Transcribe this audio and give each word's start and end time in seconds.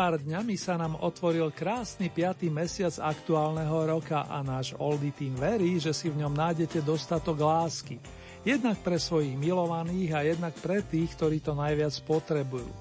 Pár 0.00 0.16
dňami 0.16 0.56
sa 0.56 0.80
nám 0.80 0.96
otvoril 1.04 1.52
krásny 1.52 2.08
5. 2.08 2.48
mesiac 2.48 2.96
aktuálneho 3.04 3.84
roka 3.84 4.24
a 4.24 4.40
náš 4.40 4.72
Oldie 4.80 5.12
Team 5.12 5.36
verí, 5.36 5.76
že 5.76 5.92
si 5.92 6.08
v 6.08 6.24
ňom 6.24 6.32
nájdete 6.32 6.80
dostatok 6.80 7.36
lásky. 7.36 8.00
Jednak 8.40 8.80
pre 8.80 8.96
svojich 8.96 9.36
milovaných 9.36 10.10
a 10.16 10.24
jednak 10.24 10.56
pre 10.64 10.80
tých, 10.80 11.12
ktorí 11.20 11.44
to 11.44 11.52
najviac 11.52 11.92
potrebujú. 12.08 12.72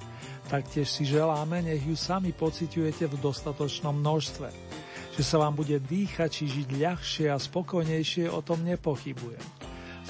Taktiež 0.48 0.88
si 0.88 1.04
želáme, 1.04 1.60
nech 1.60 1.84
ju 1.84 2.00
sami 2.00 2.32
pociťujete 2.32 3.12
v 3.12 3.20
dostatočnom 3.20 4.00
množstve. 4.00 4.48
Že 5.20 5.24
sa 5.28 5.44
vám 5.44 5.60
bude 5.60 5.76
dýchať 5.76 6.30
či 6.32 6.48
žiť 6.48 6.70
ľahšie 6.72 7.28
a 7.28 7.36
spokojnejšie, 7.36 8.32
o 8.32 8.40
tom 8.40 8.64
nepochybujem. 8.64 9.59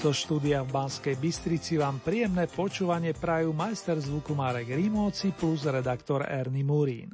Zo 0.00 0.16
štúdia 0.16 0.64
v 0.64 0.72
Banskej 0.72 1.12
Bystrici 1.20 1.76
vám 1.76 2.00
príjemné 2.00 2.48
počúvanie 2.48 3.12
prajú 3.12 3.52
majster 3.52 4.00
zvuku 4.00 4.32
Marek 4.32 4.72
Rimóci 4.72 5.28
plus 5.36 5.68
redaktor 5.68 6.24
Ernie 6.24 6.64
Murín. 6.64 7.12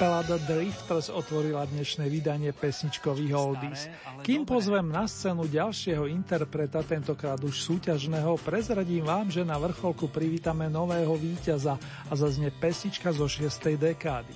Kapela 0.00 0.24
The 0.24 0.40
Drifters 0.48 1.12
otvorila 1.12 1.68
dnešné 1.68 2.08
vydanie 2.08 2.56
pesničkových 2.56 3.36
oldies. 3.36 3.84
Kým 4.24 4.48
pozvem 4.48 4.88
na 4.88 5.04
scénu 5.04 5.44
ďalšieho 5.44 6.08
interpreta, 6.08 6.80
tentokrát 6.80 7.36
už 7.44 7.60
súťažného, 7.60 8.40
prezradím 8.40 9.04
vám, 9.04 9.28
že 9.28 9.44
na 9.44 9.60
vrcholku 9.60 10.08
privítame 10.08 10.72
nového 10.72 11.12
víťaza 11.20 11.76
a 12.08 12.12
zaznie 12.16 12.48
pesnička 12.48 13.12
zo 13.12 13.28
6. 13.28 13.76
dekády. 13.76 14.32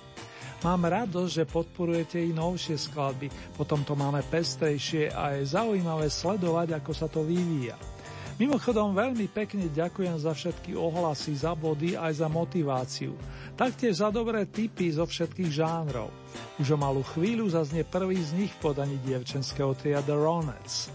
Mám 0.69 0.85
radosť, 0.85 1.33
že 1.33 1.49
podporujete 1.49 2.21
i 2.21 2.37
novšie 2.37 2.77
skladby, 2.77 3.33
potom 3.57 3.89
to 3.89 3.97
máme 3.97 4.21
pestrejšie 4.21 5.17
a 5.17 5.41
je 5.41 5.49
zaujímavé 5.49 6.13
sledovať, 6.13 6.77
ako 6.77 6.93
sa 6.93 7.09
to 7.09 7.25
vyvíja. 7.25 7.94
Mimochodom 8.34 8.99
veľmi 8.99 9.31
pekne 9.31 9.71
ďakujem 9.71 10.19
za 10.19 10.34
všetky 10.34 10.75
ohlasy, 10.75 11.39
za 11.39 11.55
body 11.55 11.95
aj 11.95 12.19
za 12.19 12.27
motiváciu. 12.27 13.15
Taktiež 13.55 14.03
za 14.03 14.11
dobré 14.11 14.43
tipy 14.50 14.91
zo 14.91 15.06
všetkých 15.06 15.50
žánrov. 15.55 16.11
Už 16.59 16.75
o 16.75 16.78
malú 16.78 17.06
chvíľu 17.15 17.47
zaznie 17.55 17.87
prvý 17.87 18.19
z 18.19 18.34
nich 18.34 18.53
v 18.59 18.75
podaní 18.75 18.99
dievčenského 19.06 19.71
tria 19.78 20.03
The 20.03 20.19
Ronettes. 20.19 20.91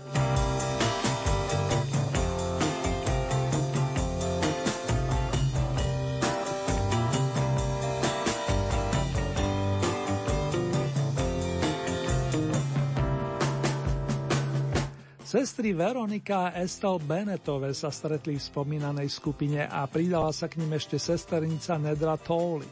Sestry 15.29 15.77
Veronika 15.77 16.49
a 16.49 16.57
Estelle 16.57 16.97
Benetové 17.05 17.69
sa 17.77 17.93
stretli 17.93 18.41
v 18.41 18.47
spomínanej 18.49 19.13
skupine 19.13 19.61
a 19.61 19.85
pridala 19.85 20.33
sa 20.33 20.49
k 20.49 20.57
ním 20.57 20.73
ešte 20.73 20.97
sesternica 20.97 21.77
Nedra 21.77 22.17
Towley. 22.17 22.65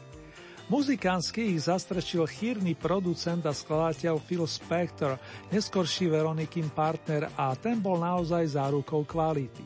Muzikánsky 0.66 1.54
ich 1.54 1.70
zastrečil 1.70 2.26
chýrny 2.26 2.74
producent 2.74 3.46
a 3.46 3.54
skladateľ 3.54 4.18
Phil 4.26 4.42
Spector, 4.42 5.22
neskorší 5.54 6.10
Veronikin 6.10 6.66
partner 6.74 7.30
a 7.38 7.54
ten 7.54 7.78
bol 7.78 8.02
naozaj 8.02 8.58
zárukou 8.58 9.06
kvality. 9.06 9.62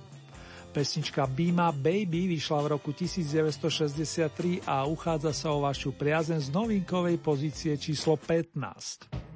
Pesnička 0.77 1.25
Bima 1.25 1.73
Baby 1.73 2.29
vyšla 2.29 2.61
v 2.61 2.77
roku 2.77 2.93
1963 2.93 4.69
a 4.69 4.85
uchádza 4.85 5.33
sa 5.33 5.49
o 5.49 5.65
vašu 5.65 5.97
priazen 5.97 6.45
z 6.45 6.53
novinkovej 6.53 7.17
pozície 7.25 7.73
číslo 7.81 8.21
15. 8.21 9.32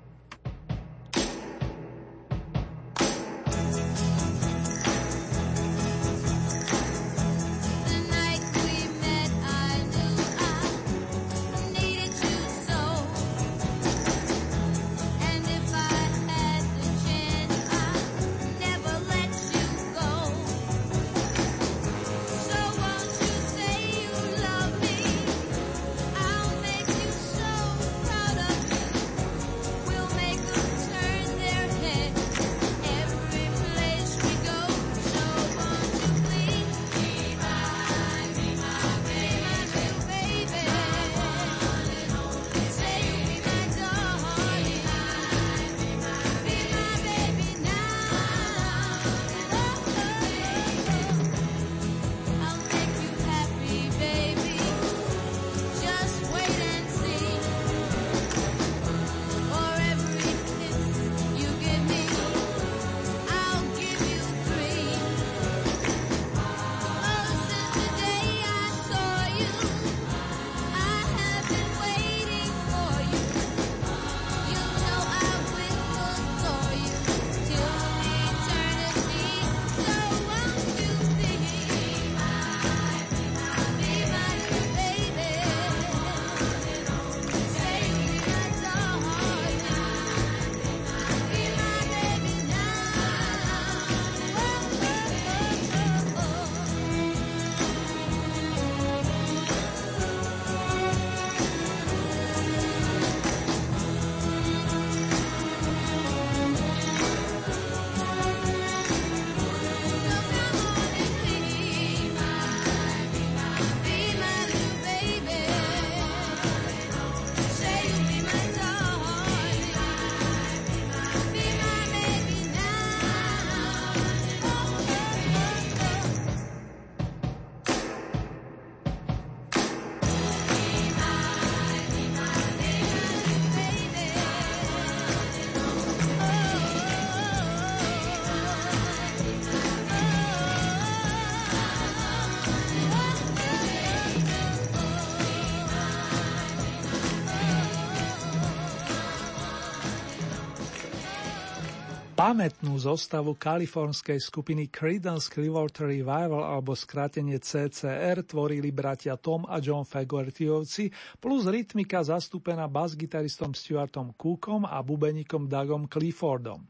Pamätnú 152.26 152.75
zostavu 152.75 153.38
kalifornskej 153.38 154.19
skupiny 154.19 154.67
Creedence 154.67 155.31
Clearwater 155.31 155.87
Revival 155.87 156.43
alebo 156.43 156.75
skrátenie 156.75 157.38
CCR 157.38 158.26
tvorili 158.26 158.75
bratia 158.75 159.14
Tom 159.14 159.46
a 159.46 159.62
John 159.62 159.87
Fagertyovci 159.87 160.90
plus 161.23 161.46
rytmika 161.46 162.02
zastúpená 162.02 162.67
basgitaristom 162.67 163.55
Stuartom 163.55 164.11
Cookom 164.19 164.67
a 164.67 164.82
bubenikom 164.82 165.46
Dougom 165.46 165.87
Cliffordom. 165.87 166.67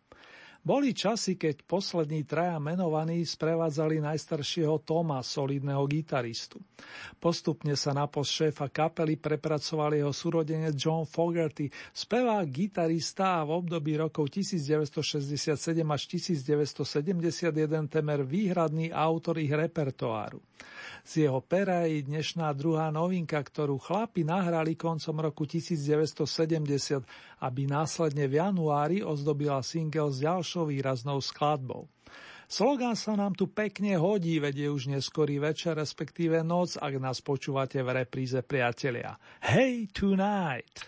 Boli 0.66 0.90
časy, 0.90 1.38
keď 1.38 1.62
poslední 1.62 2.26
traja 2.26 2.58
menovaní 2.58 3.22
sprevádzali 3.22 4.02
najstaršieho 4.02 4.82
Toma, 4.82 5.22
solidného 5.22 5.86
gitaristu. 5.86 6.58
Postupne 7.22 7.78
sa 7.78 7.94
na 7.94 8.10
post 8.10 8.34
šéfa 8.34 8.66
kapely 8.74 9.14
prepracoval 9.14 9.94
jeho 9.94 10.10
súrodenec 10.10 10.74
John 10.74 11.06
Fogerty, 11.06 11.70
spevák, 11.70 12.50
gitarista 12.50 13.38
a 13.38 13.46
v 13.46 13.62
období 13.62 13.94
rokov 13.94 14.26
1967 14.34 15.54
až 15.86 16.02
1971 16.10 17.86
temer 17.86 18.26
výhradný 18.26 18.90
autor 18.90 19.38
ich 19.38 19.54
repertoáru. 19.54 20.42
Z 21.06 21.22
jeho 21.22 21.38
pera 21.38 21.86
je 21.86 22.02
dnešná 22.02 22.50
druhá 22.50 22.90
novinka, 22.90 23.38
ktorú 23.38 23.78
chlapi 23.78 24.26
nahrali 24.26 24.74
koncom 24.74 25.22
roku 25.22 25.46
1970, 25.46 26.26
aby 27.46 27.62
následne 27.70 28.26
v 28.26 28.42
januári 28.42 29.06
ozdobila 29.06 29.62
single 29.62 30.10
s 30.10 30.18
ďalšou 30.18 30.66
výraznou 30.66 31.22
skladbou. 31.22 31.86
Slogan 32.50 32.98
sa 32.98 33.14
nám 33.14 33.38
tu 33.38 33.46
pekne 33.46 33.94
hodí, 34.02 34.42
veď 34.42 34.66
je 34.66 34.68
už 34.74 34.82
neskorý 34.98 35.38
večer, 35.38 35.78
respektíve 35.78 36.42
noc, 36.42 36.74
ak 36.74 36.98
nás 36.98 37.22
počúvate 37.22 37.78
v 37.86 38.02
repríze 38.02 38.42
priatelia. 38.42 39.14
Hey 39.38 39.86
tonight! 39.94 40.82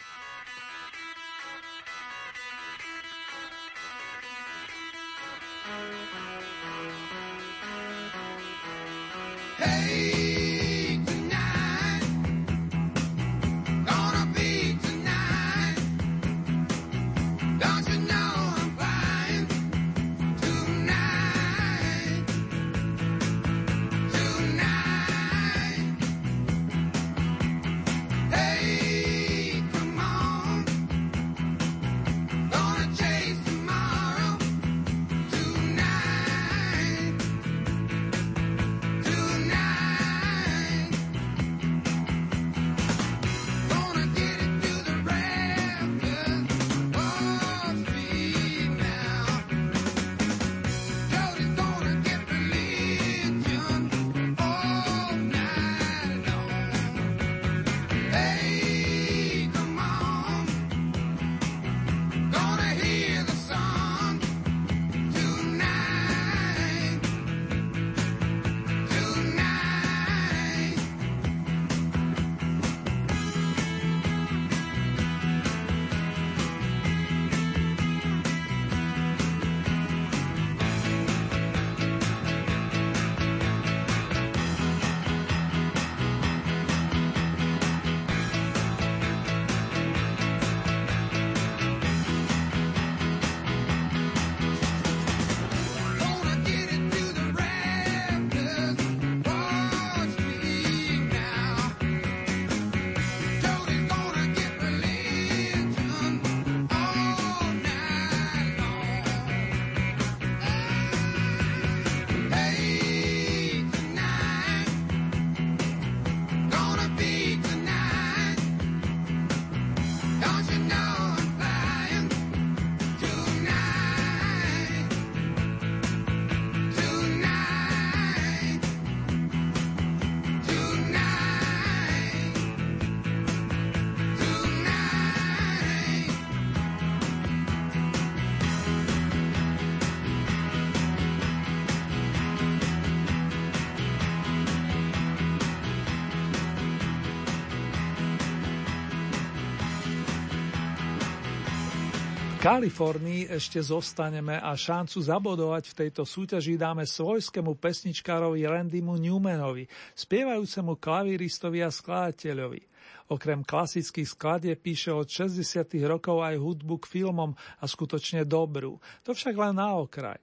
Kalifornii 152.48 153.28
ešte 153.28 153.60
zostaneme 153.60 154.40
a 154.40 154.56
šancu 154.56 155.04
zabodovať 155.04 155.68
v 155.68 155.76
tejto 155.84 156.08
súťaži 156.08 156.56
dáme 156.56 156.88
svojskému 156.88 157.60
pesničkárovi 157.60 158.40
Randymu 158.48 158.96
Newmanovi, 158.96 159.68
spievajúcemu 159.92 160.80
klavíristovi 160.80 161.60
a 161.60 161.68
skladateľovi. 161.68 162.64
Okrem 163.12 163.44
klasických 163.44 164.08
skladie 164.08 164.56
píše 164.56 164.96
od 164.96 165.04
60. 165.04 165.44
rokov 165.84 166.24
aj 166.24 166.40
hudbu 166.40 166.88
k 166.88 166.88
filmom 166.88 167.36
a 167.36 167.64
skutočne 167.68 168.24
dobrú. 168.24 168.80
To 169.04 169.12
však 169.12 169.36
len 169.36 169.60
na 169.60 169.76
okraj. 169.76 170.16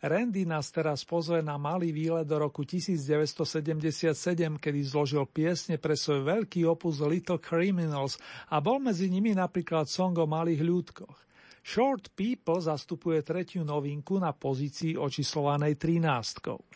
Randy 0.00 0.48
nás 0.48 0.72
teraz 0.72 1.04
pozve 1.04 1.44
na 1.44 1.60
malý 1.60 1.92
výlet 1.92 2.24
do 2.24 2.40
roku 2.40 2.64
1977, 2.64 4.16
kedy 4.56 4.80
zložil 4.88 5.28
piesne 5.28 5.76
pre 5.76 6.00
svoj 6.00 6.32
veľký 6.32 6.64
opus 6.64 7.04
Little 7.04 7.36
Criminals 7.36 8.16
a 8.48 8.56
bol 8.56 8.80
medzi 8.80 9.12
nimi 9.12 9.36
napríklad 9.36 9.84
song 9.84 10.16
o 10.16 10.24
malých 10.24 10.64
ľudkoch. 10.64 11.27
Short 11.68 12.16
People 12.16 12.64
zastupuje 12.64 13.20
tretiu 13.20 13.60
novinku 13.60 14.16
na 14.16 14.32
pozícii 14.32 14.96
očíslovanej 14.96 15.76
13. 15.76 16.67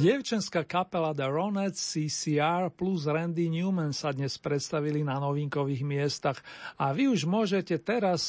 Dievčenská 0.00 0.64
kapela 0.64 1.12
The 1.12 1.28
Ronettes 1.28 1.76
CCR 1.92 2.72
plus 2.72 3.04
Randy 3.04 3.52
Newman 3.52 3.92
sa 3.92 4.16
dnes 4.16 4.40
predstavili 4.40 5.04
na 5.04 5.20
novinkových 5.20 5.84
miestach 5.84 6.40
a 6.80 6.96
vy 6.96 7.12
už 7.12 7.28
môžete 7.28 7.76
teraz 7.84 8.24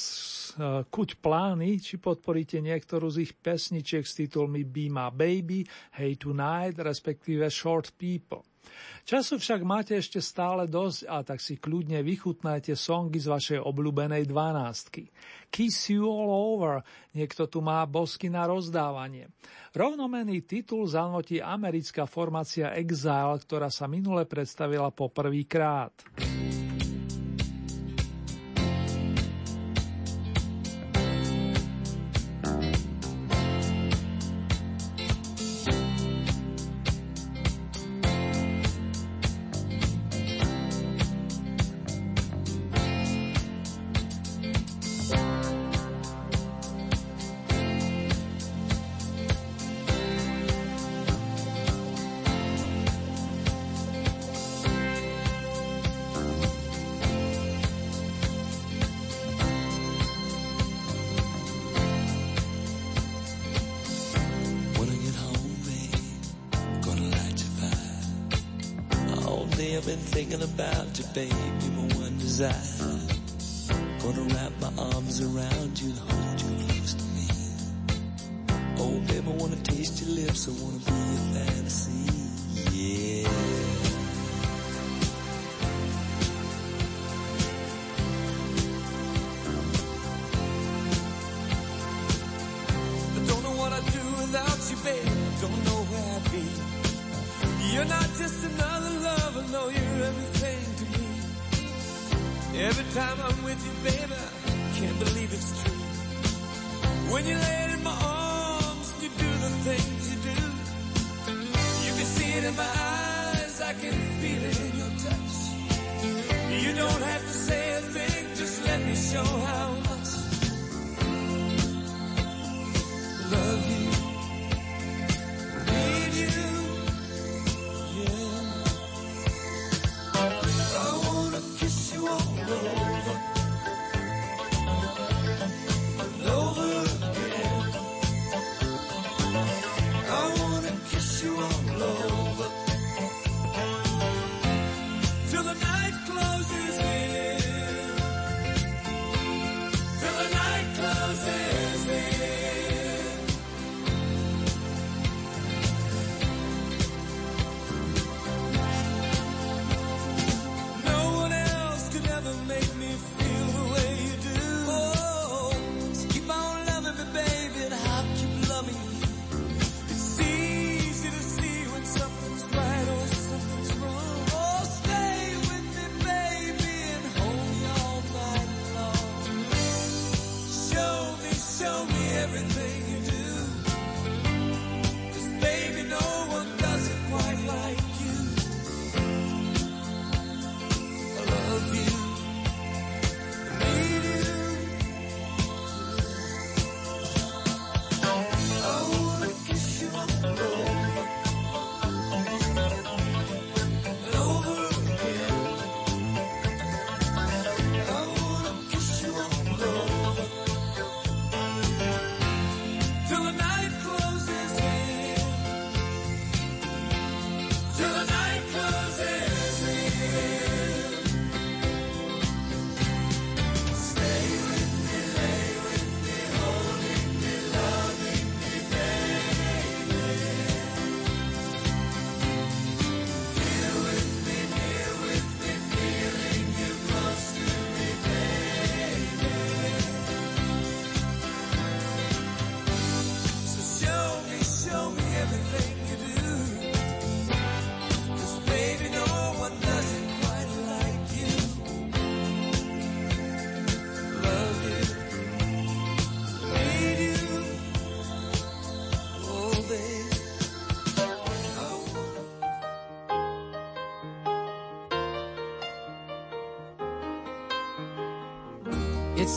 uh, 0.59 0.83
kuť 0.91 1.23
plány, 1.23 1.79
či 1.79 1.95
podporíte 1.95 2.59
niektorú 2.59 3.07
z 3.07 3.23
ich 3.23 3.31
pesničiek 3.39 4.03
s 4.03 4.19
titulmi 4.19 4.67
Be 4.67 4.91
My 4.91 5.15
Baby, 5.15 5.63
Hey 5.95 6.19
Tonight, 6.19 6.75
respektíve 6.75 7.47
Short 7.47 7.95
People. 7.95 8.50
Času 9.01 9.41
však 9.41 9.65
máte 9.65 9.97
ešte 9.97 10.21
stále 10.21 10.69
dosť 10.69 11.09
a 11.09 11.25
tak 11.25 11.41
si 11.41 11.57
kľudne 11.57 12.05
vychutnajte 12.05 12.77
songy 12.77 13.17
z 13.17 13.27
vašej 13.27 13.59
obľúbenej 13.59 14.29
dvanástky. 14.29 15.09
Kiss 15.49 15.89
You 15.89 16.05
All 16.05 16.31
Over, 16.31 16.85
niekto 17.17 17.49
tu 17.49 17.59
má 17.59 17.83
bosky 17.89 18.29
na 18.29 18.45
rozdávanie. 18.45 19.33
Rovnomený 19.73 20.45
titul 20.45 20.85
zanotí 20.85 21.41
americká 21.41 22.05
formácia 22.05 22.71
Exile, 22.77 23.41
ktorá 23.41 23.73
sa 23.73 23.89
minule 23.89 24.29
predstavila 24.29 24.93
po 24.93 25.09
prvýkrát. 25.09 25.91
krát. 25.91 26.70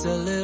A 0.04 0.14
little 0.14 0.43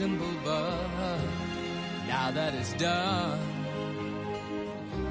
simple, 0.00 0.34
but 0.42 1.18
now 2.08 2.30
that 2.30 2.54
it's 2.54 2.72
done, 2.72 3.38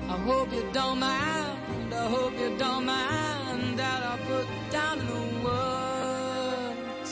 I 0.10 0.18
hope 0.30 0.52
you 0.52 0.66
don't 0.74 1.00
mind. 1.00 1.94
I 1.94 2.08
hope 2.16 2.34
you 2.40 2.58
don't 2.58 2.86
mind 2.86 3.78
that 3.78 4.02
I 4.12 4.18
put 4.30 4.48
down 4.72 4.98
the 5.12 5.22
words 5.46 7.12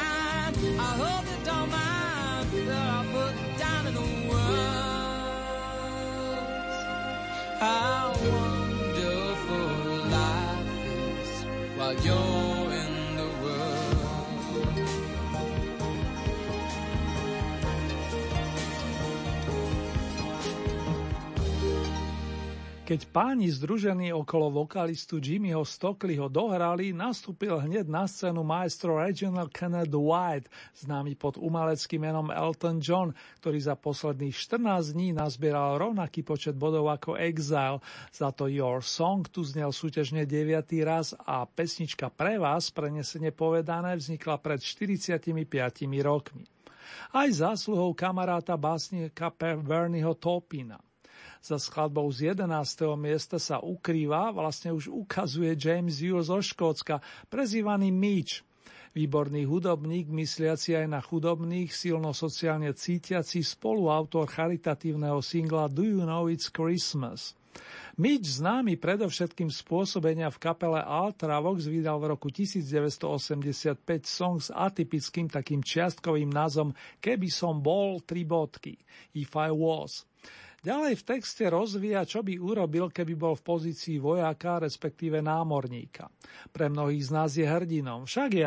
yo. 12.03 12.30
Keď 22.91 23.07
páni 23.07 23.47
združení 23.47 24.11
okolo 24.11 24.51
vokalistu 24.51 25.23
Jimmyho 25.23 25.63
Stockleyho 25.63 26.27
dohrali, 26.27 26.91
nastúpil 26.91 27.55
hneď 27.55 27.87
na 27.87 28.03
scénu 28.03 28.43
maestro 28.43 28.99
Reginald 28.99 29.47
Kenneth 29.47 29.95
White, 29.95 30.51
známy 30.75 31.15
pod 31.15 31.39
umeleckým 31.39 32.03
menom 32.03 32.27
Elton 32.35 32.83
John, 32.83 33.15
ktorý 33.39 33.63
za 33.63 33.79
posledných 33.79 34.35
14 34.35 34.91
dní 34.91 35.15
nazbieral 35.15 35.79
rovnaký 35.79 36.19
počet 36.27 36.59
bodov 36.59 36.91
ako 36.91 37.15
Exile. 37.15 37.79
Za 38.11 38.35
to 38.35 38.51
Your 38.51 38.83
Song 38.83 39.23
tu 39.23 39.39
znel 39.47 39.71
súťažne 39.71 40.27
9. 40.27 40.59
raz 40.83 41.15
a 41.15 41.47
pesnička 41.47 42.11
pre 42.11 42.35
vás, 42.43 42.75
prenesene 42.75 43.31
povedané, 43.31 43.95
vznikla 43.95 44.35
pred 44.43 44.59
45 44.59 45.31
rokmi. 46.03 46.43
Aj 47.15 47.31
zásluhou 47.31 47.95
kamaráta 47.95 48.59
básnika 48.59 49.31
Bernieho 49.63 50.11
Topina. 50.11 50.90
Za 51.41 51.57
skladbou 51.57 52.05
z 52.13 52.37
11. 52.37 52.45
miesta 53.01 53.41
sa 53.41 53.57
ukrýva, 53.57 54.29
vlastne 54.29 54.77
už 54.77 54.93
ukazuje 54.93 55.57
James 55.57 55.97
Hughes 55.97 56.29
zo 56.29 56.37
Škótska, 56.37 57.01
prezývaný 57.33 57.89
Mitch. 57.89 58.45
Výborný 58.93 59.49
hudobník, 59.49 60.05
mysliaci 60.13 60.77
aj 60.77 60.85
na 60.85 61.01
chudobných, 61.01 61.73
silno 61.73 62.13
sociálne 62.13 62.69
cítiaci 62.77 63.41
spoluautor 63.41 64.29
charitatívneho 64.29 65.17
singla 65.25 65.65
Do 65.65 65.81
You 65.81 66.05
Know 66.05 66.29
It's 66.29 66.53
Christmas. 66.53 67.33
Mitch, 67.97 68.37
známy 68.37 68.77
predovšetkým 68.77 69.49
spôsobenia 69.49 70.29
v 70.29 70.37
kapele 70.37 70.77
Ultravox, 70.85 71.65
vydal 71.65 71.97
v 71.97 72.13
roku 72.13 72.29
1985 72.29 73.81
song 74.05 74.37
s 74.37 74.53
atypickým 74.53 75.25
takým 75.25 75.65
čiastkovým 75.65 76.29
názvom 76.29 76.69
Keby 77.01 77.33
som 77.33 77.57
bol, 77.57 77.97
tri 78.05 78.29
bodky, 78.29 78.77
If 79.17 79.33
I 79.33 79.49
Was. 79.49 80.10
Ďalej 80.61 80.93
v 80.93 81.07
texte 81.17 81.49
rozvíja, 81.49 82.05
čo 82.05 82.21
by 82.21 82.37
urobil, 82.37 82.93
keby 82.93 83.17
bol 83.17 83.33
v 83.33 83.41
pozícii 83.41 83.97
vojáka, 83.97 84.61
respektíve 84.61 85.17
námorníka. 85.17 86.05
Pre 86.53 86.69
mnohých 86.69 87.09
z 87.09 87.11
nás 87.11 87.33
je 87.33 87.49
hrdinom, 87.49 88.05
však 88.05 88.29
je 88.37 88.45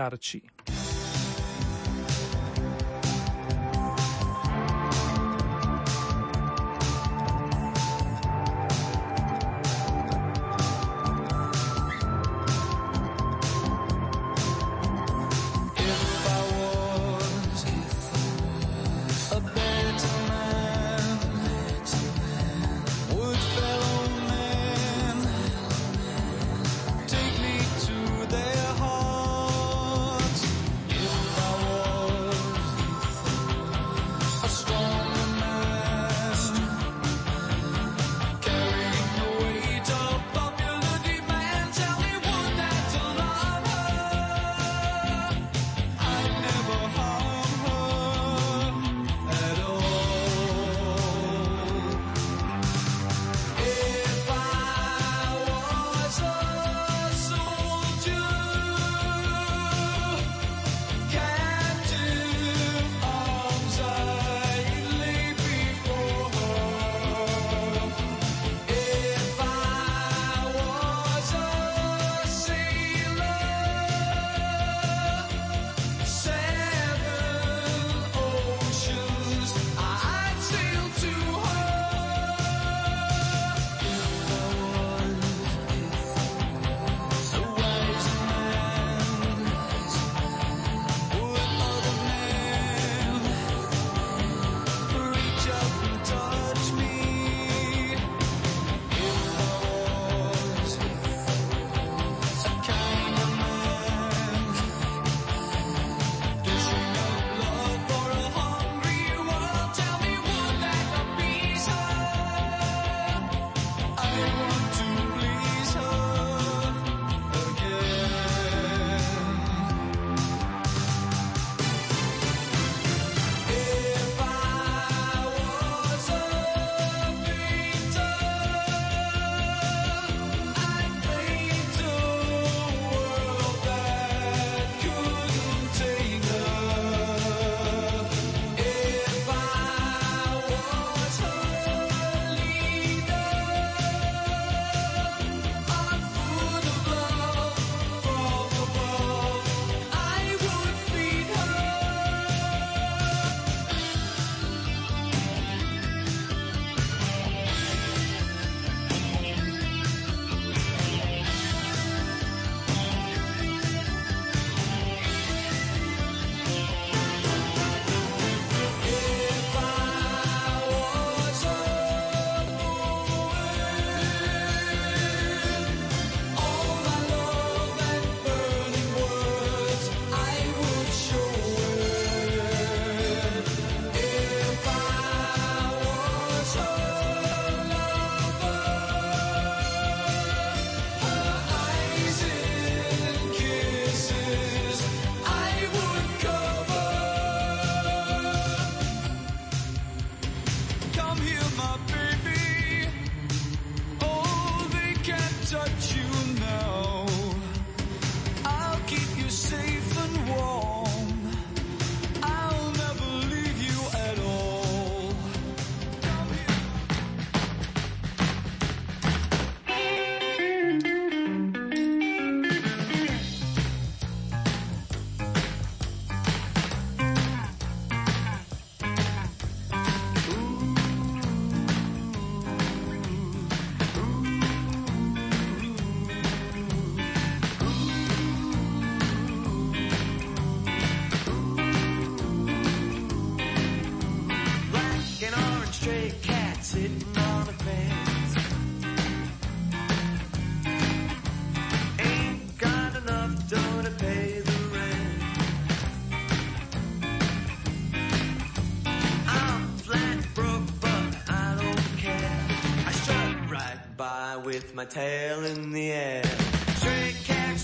my 264.84 264.90
tail 264.90 265.44
in 265.44 265.72
the 265.72 265.92
air. 265.92 266.22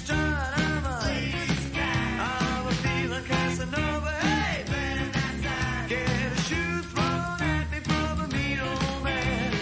I'm 0.09 0.87
a, 0.87 1.01
I'm 2.19 2.67
a 2.67 2.73
feeling 2.73 3.25
Casanova. 3.25 4.11
Hey, 4.11 4.65
get 5.89 6.33
a 6.33 6.37
shoe 6.43 6.83
thrown 6.83 7.43
at 7.43 7.71
me 7.71 7.81
from 7.81 8.21
a 8.21 8.29
mean 8.29 8.61
old 8.61 9.05
man. 9.05 9.53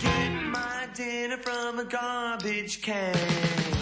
Get 0.00 0.42
my 0.50 0.88
dinner 0.94 1.36
from 1.36 1.80
a 1.80 1.84
garbage 1.84 2.80
can. 2.80 3.81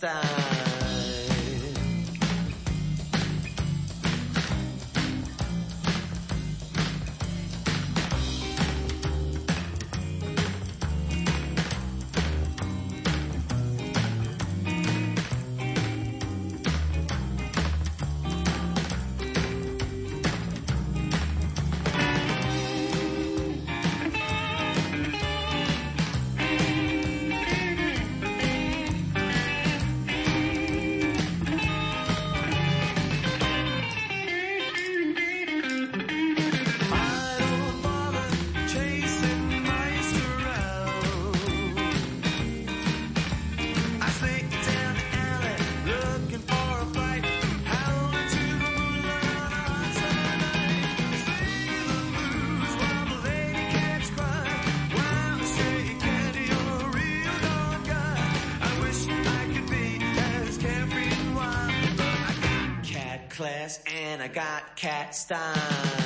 Cat 0.00 0.22
style. 0.22 0.33
Cat 64.84 65.14
style. 65.14 66.04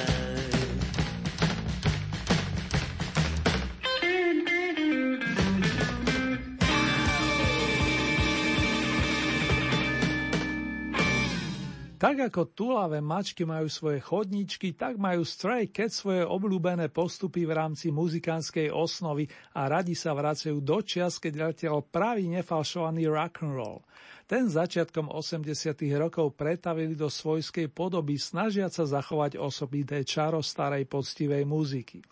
Tak 11.98 12.30
ako 12.30 12.54
tulavé 12.54 13.02
mačky 13.02 13.42
majú 13.42 13.66
svoje 13.66 13.98
chodníčky, 13.98 14.78
tak 14.78 15.02
majú 15.02 15.26
Stray 15.26 15.66
Cat 15.74 15.90
svoje 15.90 16.22
obľúbené 16.22 16.94
postupy 16.94 17.42
v 17.42 17.58
rámci 17.58 17.90
muzikánskej 17.90 18.70
osnovy 18.70 19.26
a 19.58 19.66
radi 19.66 19.98
sa 19.98 20.14
vracajú 20.14 20.62
do 20.62 20.78
čias, 20.86 21.18
keď 21.18 21.50
letel 21.50 21.82
pravý 21.82 22.30
nefalšovaný 22.30 23.10
rock'n'roll. 23.10 23.82
Ten 24.28 24.44
začiatkom 24.44 25.08
80. 25.08 25.56
rokov 25.96 26.36
pretavili 26.36 26.92
do 26.92 27.08
svojskej 27.08 27.72
podoby, 27.72 28.20
snažiať 28.20 28.76
sa 28.76 28.84
zachovať 28.84 29.40
osobité 29.40 30.04
čaro 30.04 30.44
starej 30.44 30.84
poctivej 30.84 31.48
muziky. 31.48 32.04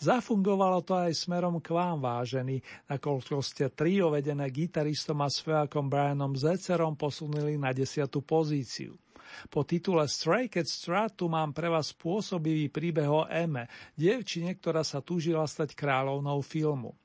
Zafungovalo 0.00 0.80
to 0.80 0.96
aj 0.96 1.12
smerom 1.12 1.60
k 1.60 1.76
vám, 1.76 2.00
vážení, 2.00 2.64
nakoľko 2.88 3.44
ste 3.44 3.68
trio 3.76 4.08
vedené 4.08 4.48
gitaristom 4.48 5.20
a 5.20 5.28
spevákom 5.28 5.92
Brianom 5.92 6.32
Zecerom 6.32 6.96
posunuli 6.96 7.60
na 7.60 7.76
desiatu 7.76 8.24
pozíciu. 8.24 8.96
Po 9.52 9.60
titule 9.60 10.08
Stray 10.08 10.48
Cat 10.48 10.64
Stratu 10.64 11.28
mám 11.28 11.52
pre 11.52 11.68
vás 11.68 11.92
spôsobivý 11.92 12.72
príbeh 12.72 13.04
o 13.04 13.28
Eme, 13.28 13.68
dievčine, 14.00 14.56
ktorá 14.56 14.80
sa 14.80 15.04
túžila 15.04 15.44
stať 15.44 15.76
kráľovnou 15.76 16.40
filmu. 16.40 16.96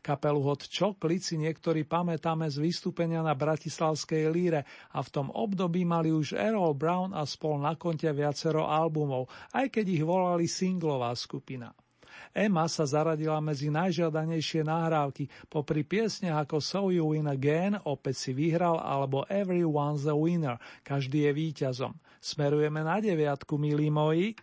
Kapelu 0.00 0.40
Hot 0.44 0.66
Chocolate 0.66 1.24
si 1.24 1.36
niektorí 1.38 1.86
pamätáme 1.86 2.48
z 2.50 2.60
vystúpenia 2.60 3.20
na 3.20 3.32
Bratislavskej 3.36 4.30
líre 4.32 4.62
a 4.94 5.00
v 5.00 5.12
tom 5.12 5.28
období 5.30 5.86
mali 5.86 6.10
už 6.10 6.36
Errol 6.36 6.74
Brown 6.74 7.12
a 7.12 7.22
spol 7.24 7.60
na 7.62 7.78
konte 7.78 8.08
viacero 8.10 8.66
albumov, 8.66 9.30
aj 9.52 9.70
keď 9.70 9.86
ich 9.90 10.04
volali 10.04 10.46
singlová 10.50 11.12
skupina. 11.14 11.72
Emma 12.34 12.66
sa 12.66 12.82
zaradila 12.82 13.38
medzi 13.38 13.70
najžiadanejšie 13.70 14.66
nahrávky, 14.66 15.30
popri 15.46 15.86
piesniach 15.86 16.46
ako 16.46 16.56
So 16.58 16.90
You 16.90 17.14
Win 17.14 17.30
Again, 17.30 17.78
opäť 17.86 18.26
si 18.26 18.30
vyhral, 18.34 18.78
alebo 18.78 19.22
Everyone's 19.30 20.06
a 20.06 20.14
Winner, 20.14 20.58
každý 20.82 21.30
je 21.30 21.32
víťazom. 21.34 21.94
Smerujeme 22.18 22.82
na 22.82 22.98
deviatku, 22.98 23.54
milí 23.54 23.90
moji. 23.90 24.34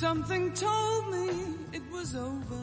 Something 0.00 0.50
told 0.54 1.10
me 1.12 1.28
it 1.74 1.82
was 1.92 2.16
over. 2.16 2.62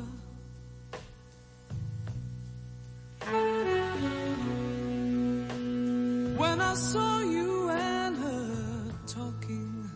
When 6.41 6.61
I 6.61 6.73
saw 6.73 7.21
you 7.21 7.69
and 7.69 8.17
her 8.17 8.91
talking, 9.05 9.87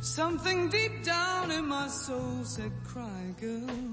something 0.00 0.68
deep 0.70 1.04
down 1.04 1.52
in 1.52 1.68
my 1.68 1.86
soul 1.86 2.42
said, 2.42 2.72
cry 2.82 3.34
girl. 3.40 3.83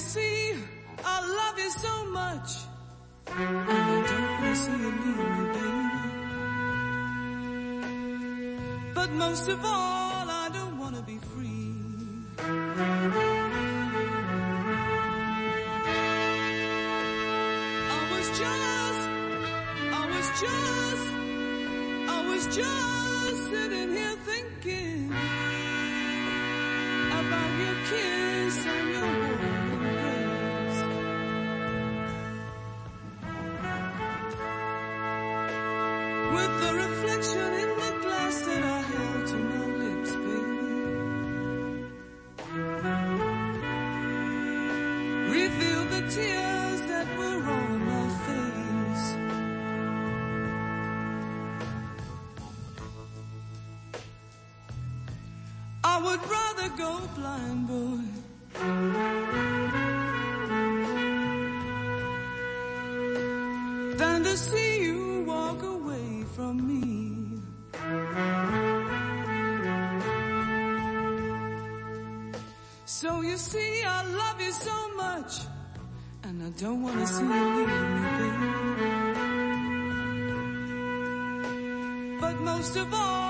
see, 0.00 0.54
I 1.04 1.20
love 1.38 1.58
you 1.58 1.70
so 1.70 2.04
much. 2.06 2.50
And 3.26 3.58
I 3.70 4.02
don't 4.10 4.40
you 5.38 5.46
baby. 5.56 6.00
But 8.94 9.10
most 9.12 9.48
of 9.48 9.64
all, 9.64 10.26
I 10.44 10.48
don't 10.52 10.78
wanna 10.78 11.02
be 11.02 11.18
free. 11.18 11.70
just, 18.38 19.08
I 19.92 20.06
was 20.14 20.28
just, 20.40 21.06
I 22.08 22.18
was 22.28 22.46
just 22.46 23.50
sitting 23.50 23.90
here 23.90 24.16
thinking 24.24 25.12
about 27.10 27.50
your 27.58 27.74
kids. 27.88 28.19
blind 57.20 57.66
boy. 57.68 58.02
Than 64.00 64.18
to 64.24 64.34
see 64.36 64.72
you 64.86 65.24
walk 65.26 65.62
away 65.62 66.08
from 66.34 66.54
me. 66.70 66.84
So 72.84 73.10
you 73.22 73.36
see, 73.36 73.72
I 73.84 74.00
love 74.20 74.38
you 74.46 74.52
so 74.52 74.76
much, 75.04 75.32
and 76.24 76.36
I 76.48 76.50
don't 76.62 76.82
want 76.82 76.98
to 77.00 77.06
see 77.06 77.30
you 77.36 77.46
leave 77.56 77.74
me, 77.96 78.02
babe. 78.18 78.40
But 82.20 82.36
most 82.50 82.76
of 82.76 82.88
all, 82.94 83.29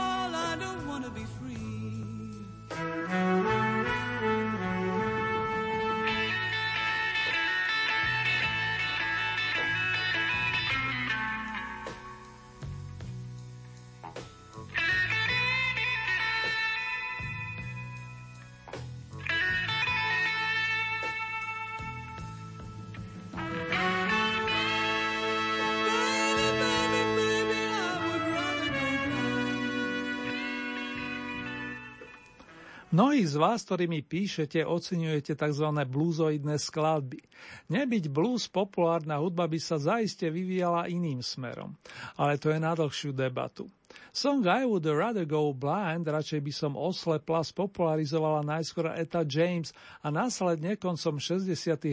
Mnohí 32.90 33.22
z 33.22 33.38
vás, 33.38 33.62
ktorí 33.62 33.86
mi 33.86 34.02
píšete, 34.02 34.66
oceňujete 34.66 35.38
tzv. 35.38 35.66
bluesoidné 35.86 36.58
skladby. 36.58 37.22
Nebyť 37.70 38.10
blues 38.10 38.50
populárna 38.50 39.22
hudba 39.22 39.46
by 39.46 39.62
sa 39.62 39.78
zaiste 39.78 40.26
vyvíjala 40.26 40.90
iným 40.90 41.22
smerom. 41.22 41.78
Ale 42.18 42.34
to 42.42 42.50
je 42.50 42.58
na 42.58 42.74
dlhšiu 42.74 43.14
debatu. 43.14 43.70
Song 44.10 44.42
I 44.42 44.66
Would 44.66 44.90
Rather 44.90 45.22
Go 45.22 45.54
Blind, 45.54 46.10
radšej 46.10 46.42
by 46.42 46.50
som 46.50 46.74
oslepla, 46.74 47.46
spopularizovala 47.46 48.42
najskôr 48.42 48.90
Eta 48.98 49.22
James 49.22 49.70
a 50.02 50.10
následne 50.10 50.74
koncom 50.74 51.22
60 51.22 51.46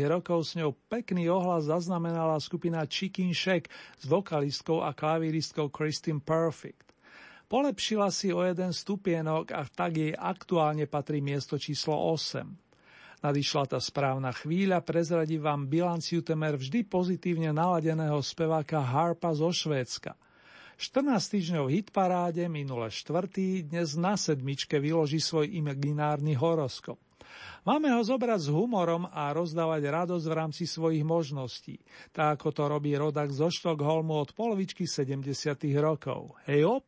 rokov 0.09 0.49
s 0.49 0.57
ňou 0.57 0.73
pekný 0.89 1.29
ohlas 1.29 1.69
zaznamenala 1.69 2.41
skupina 2.41 2.81
Chicken 2.89 3.37
Shack 3.37 3.69
s 4.01 4.09
vokalistkou 4.09 4.81
a 4.81 4.97
klavíristkou 4.97 5.69
Christine 5.69 6.25
Perfect. 6.25 6.86
Polepšila 7.47 8.11
si 8.11 8.35
o 8.35 8.43
jeden 8.43 8.75
stupienok 8.75 9.55
a 9.55 9.63
tak 9.63 9.95
jej 9.95 10.11
aktuálne 10.11 10.83
patrí 10.83 11.23
miesto 11.23 11.55
číslo 11.55 11.95
8. 11.95 12.43
Nadišla 13.23 13.63
tá 13.71 13.79
správna 13.79 14.35
chvíľa, 14.35 14.83
prezradí 14.83 15.39
vám 15.39 15.63
bilanciu 15.63 16.19
temer 16.19 16.59
vždy 16.59 16.83
pozitívne 16.83 17.55
naladeného 17.55 18.19
speváka 18.19 18.83
Harpa 18.83 19.31
zo 19.31 19.47
Švédska. 19.47 20.19
14 20.75 21.17
týždňov 21.23 21.71
hitparáde, 21.71 22.51
minule 22.51 22.91
štvrtý, 22.91 23.63
dnes 23.63 23.95
na 23.95 24.19
sedmičke 24.19 24.77
vyloží 24.83 25.23
svoj 25.23 25.47
imaginárny 25.47 26.35
horoskop. 26.35 26.99
Máme 27.67 27.91
ho 27.91 27.99
zobrať 27.99 28.47
s 28.47 28.49
humorom 28.49 29.11
a 29.11 29.31
rozdávať 29.35 29.81
radosť 29.91 30.25
v 30.27 30.37
rámci 30.37 30.63
svojich 30.63 31.03
možností, 31.03 31.83
tak 32.15 32.39
ako 32.39 32.47
to 32.55 32.63
robí 32.71 32.95
rodak 32.95 33.27
zo 33.31 33.51
Štokholmu 33.51 34.23
od 34.23 34.31
polovičky 34.31 34.87
70. 34.87 35.27
rokov. 35.77 36.39
Hej 36.47 36.79
op! 36.79 36.85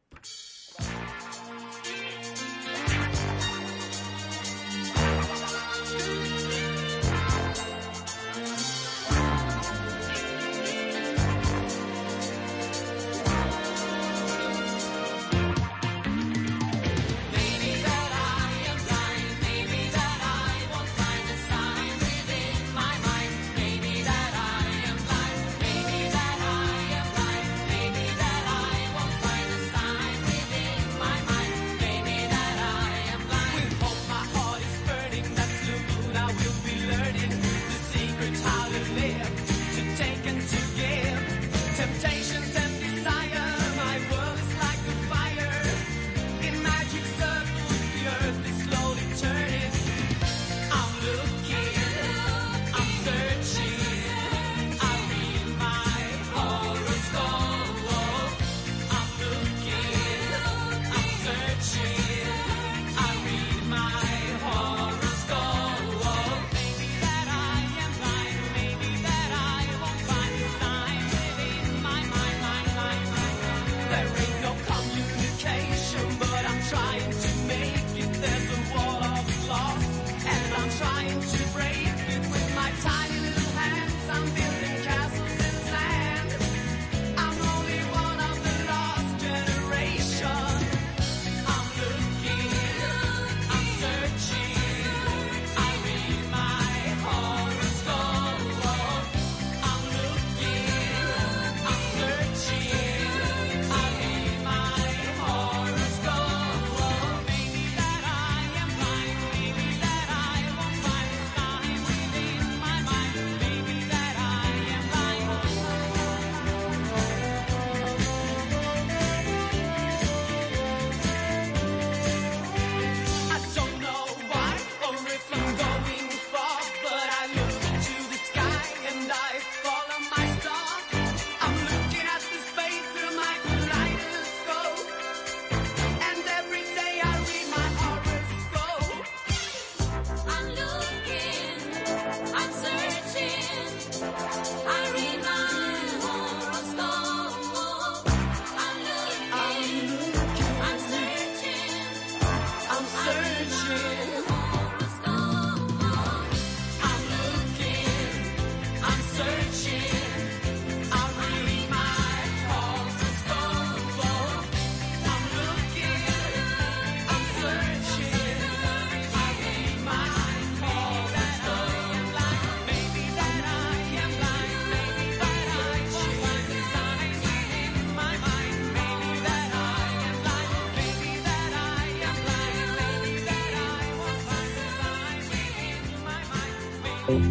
Vážené 187.09 187.25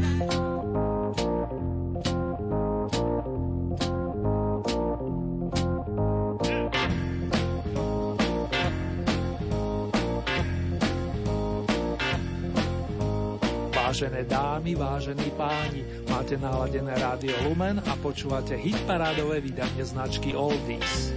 dámy, 14.27 14.75
vážení 14.75 15.31
páni, 15.39 15.87
máte 16.11 16.35
naladené 16.35 16.99
rádio 16.99 17.39
Lumen 17.47 17.79
a 17.79 17.95
počúvate 18.03 18.59
hitparádové 18.59 19.39
vydanie 19.39 19.87
značky 19.87 20.35
Oldies. 20.35 21.15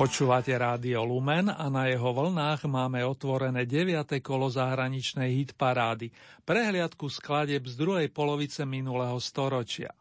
Počúvate 0.00 0.56
rádio 0.56 1.04
Lumen 1.04 1.52
a 1.52 1.68
na 1.68 1.84
jeho 1.84 2.16
vlnách 2.16 2.64
máme 2.64 3.04
otvorené 3.04 3.68
9. 3.68 4.16
kolo 4.24 4.48
zahraničnej 4.48 5.44
hitparády, 5.44 6.08
prehliadku 6.48 7.04
skladeb 7.12 7.68
z 7.68 7.76
druhej 7.76 8.08
polovice 8.08 8.64
minulého 8.64 9.20
storočia. 9.20 9.92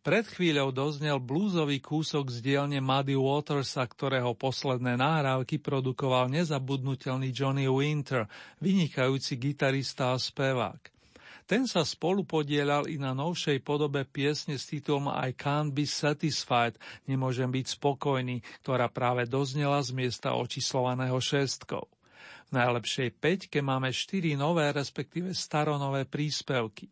Pred 0.00 0.24
chvíľou 0.32 0.72
doznel 0.72 1.20
blúzový 1.20 1.84
kúsok 1.84 2.32
z 2.32 2.40
dielne 2.40 2.80
Muddy 2.80 3.12
Watersa, 3.12 3.84
ktorého 3.84 4.32
posledné 4.32 4.96
náhrávky 4.96 5.60
produkoval 5.60 6.32
nezabudnutelný 6.32 7.28
Johnny 7.28 7.68
Winter, 7.68 8.24
vynikajúci 8.64 9.36
gitarista 9.36 10.16
a 10.16 10.16
spevák. 10.16 10.95
Ten 11.46 11.70
sa 11.70 11.86
spolu 11.86 12.26
podielal 12.26 12.90
i 12.90 12.98
na 12.98 13.14
novšej 13.14 13.62
podobe 13.62 14.02
piesne 14.02 14.58
s 14.58 14.66
titulom 14.66 15.06
I 15.06 15.30
Can't 15.30 15.70
Be 15.70 15.86
Satisfied, 15.86 16.74
nemôžem 17.06 17.46
byť 17.46 17.78
spokojný, 17.78 18.42
ktorá 18.66 18.90
práve 18.90 19.30
doznela 19.30 19.78
z 19.78 19.94
miesta 19.94 20.34
očíslovaného 20.34 21.14
šestkou. 21.22 21.86
V 22.46 22.50
najlepšej 22.50 23.14
peťke 23.22 23.62
máme 23.62 23.94
štyri 23.94 24.34
nové, 24.34 24.74
respektíve 24.74 25.30
staronové 25.38 26.10
príspevky. 26.10 26.90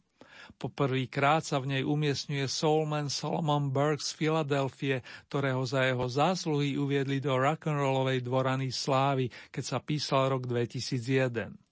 Poprvýkrát 0.54 1.42
sa 1.42 1.58
v 1.58 1.74
nej 1.74 1.82
umiestňuje 1.82 2.46
soulman 2.46 3.10
Solomon 3.10 3.74
Burke 3.74 4.06
z 4.06 4.14
Filadelfie, 4.14 5.02
ktorého 5.26 5.66
za 5.66 5.82
jeho 5.82 6.06
zásluhy 6.06 6.78
uviedli 6.78 7.18
do 7.18 7.34
rock'n'rollovej 7.34 8.22
dvorany 8.22 8.70
slávy, 8.70 9.26
keď 9.50 9.64
sa 9.66 9.78
písal 9.82 10.30
rok 10.30 10.46
2001. 10.46 11.63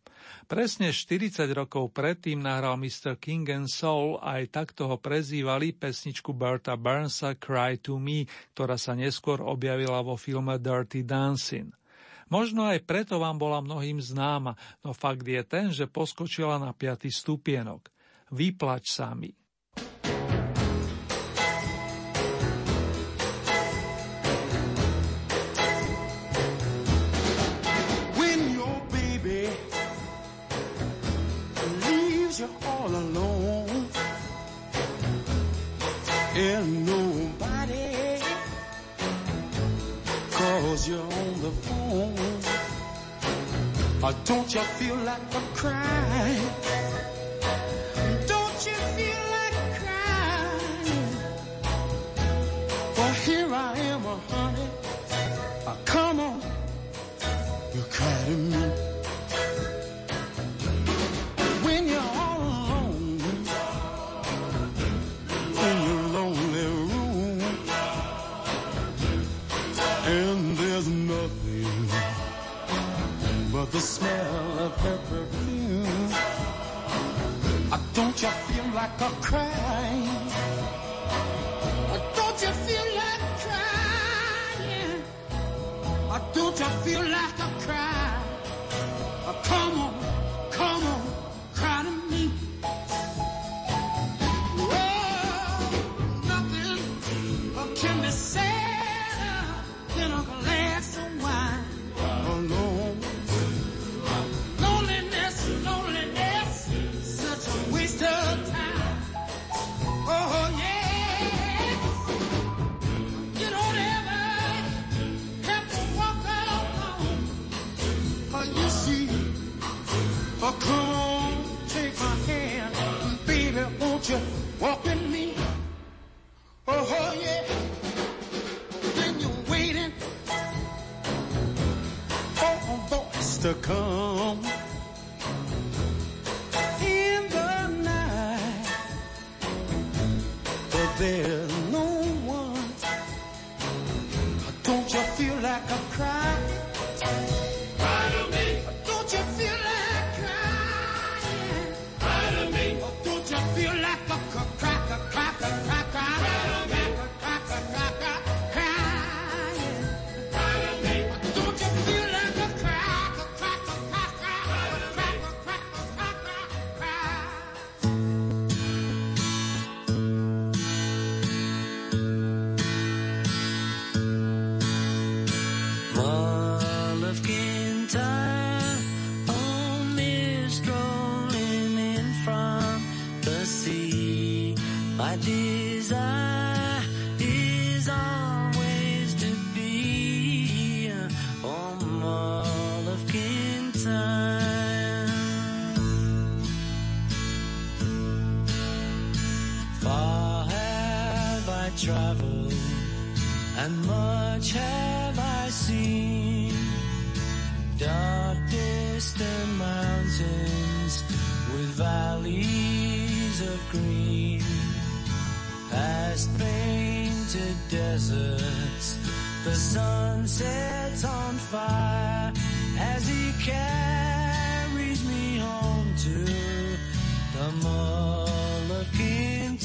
Presne 0.51 0.90
40 0.90 1.47
rokov 1.55 1.95
predtým 1.95 2.43
nahral 2.43 2.74
Mr. 2.74 3.14
King 3.16 3.47
and 3.53 3.70
Soul 3.70 4.18
aj 4.18 4.51
takto 4.51 4.90
ho 4.90 4.97
prezývali 4.99 5.74
pesničku 5.74 6.34
Berta 6.34 6.74
Burnsa 6.74 7.38
Cry 7.38 7.78
to 7.78 7.97
Me, 7.97 8.26
ktorá 8.53 8.74
sa 8.74 8.93
neskôr 8.99 9.38
objavila 9.43 10.03
vo 10.03 10.18
filme 10.18 10.59
Dirty 10.59 11.07
Dancing. 11.07 11.70
Možno 12.32 12.64
aj 12.64 12.88
preto 12.88 13.20
vám 13.20 13.36
bola 13.36 13.61
mnohým 13.61 14.01
známa, 14.01 14.57
no 14.80 14.97
fakt 14.97 15.28
je 15.28 15.43
ten, 15.45 15.68
že 15.68 15.84
poskočila 15.84 16.57
na 16.57 16.72
piaty 16.72 17.12
stupienok. 17.12 17.93
Vyplač 18.32 18.88
sa 18.88 19.12
mi. 19.12 19.41
Or 44.03 44.12
don't 44.24 44.53
you 44.53 44.61
feel 44.61 44.96
like 44.96 45.34
a 45.34 45.40
crying? 45.55 46.61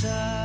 side. 0.07 0.36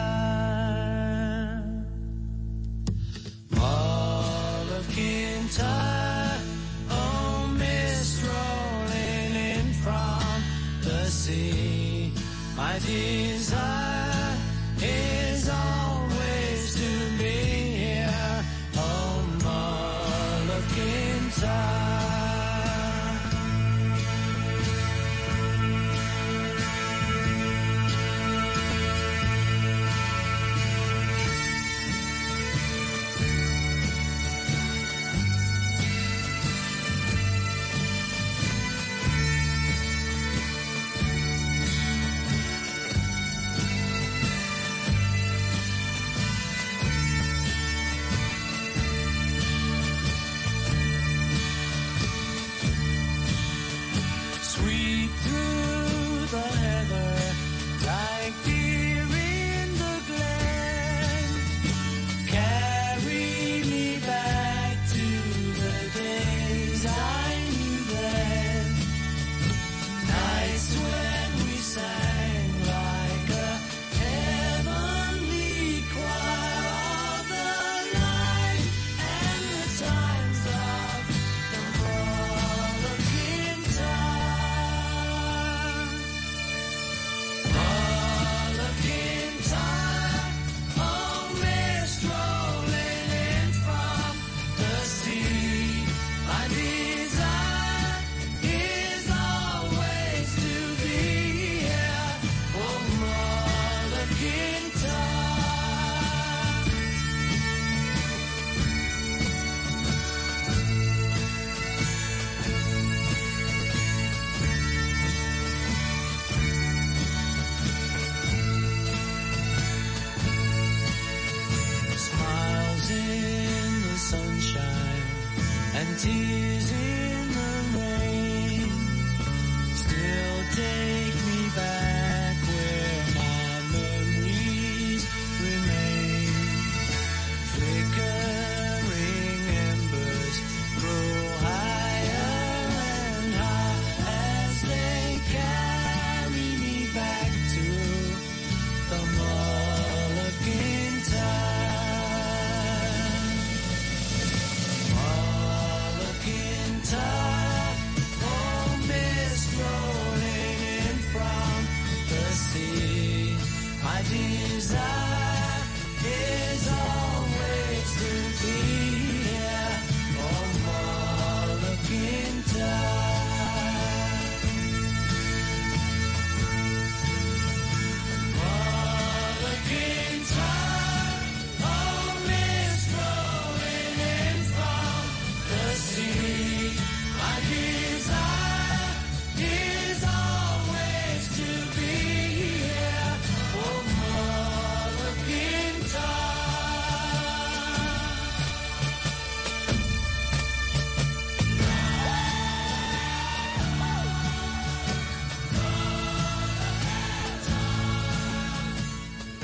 Desire 164.13 165.02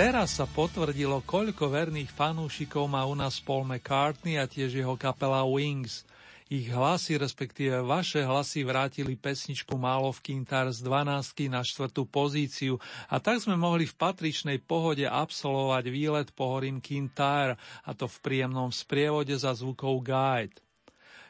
Teraz 0.08 0.40
sa 0.40 0.48
potvrdilo, 0.48 1.20
koľko 1.20 1.68
verných 1.68 2.08
fanúšikov 2.08 2.88
má 2.88 3.04
u 3.04 3.12
nás 3.12 3.44
Paul 3.44 3.68
McCartney 3.68 4.40
a 4.40 4.48
tiež 4.48 4.80
jeho 4.80 4.96
kapela 4.96 5.44
Wings. 5.44 6.08
Ich 6.48 6.72
hlasy, 6.72 7.20
respektíve 7.20 7.84
vaše 7.84 8.24
hlasy 8.24 8.64
vrátili 8.64 9.20
pesničku 9.20 9.76
Málo 9.76 10.08
v 10.16 10.24
Kintar 10.24 10.72
z 10.72 10.80
12 10.80 11.52
na 11.52 11.60
4. 11.60 11.92
pozíciu 12.08 12.80
a 13.12 13.20
tak 13.20 13.44
sme 13.44 13.60
mohli 13.60 13.84
v 13.84 14.00
patričnej 14.00 14.64
pohode 14.64 15.04
absolvovať 15.04 15.84
výlet 15.92 16.32
po 16.32 16.56
horím 16.56 16.80
Kintar 16.80 17.60
a 17.84 17.90
to 17.92 18.08
v 18.08 18.16
príjemnom 18.24 18.72
sprievode 18.72 19.36
za 19.36 19.52
zvukov 19.52 20.00
Guide. 20.08 20.56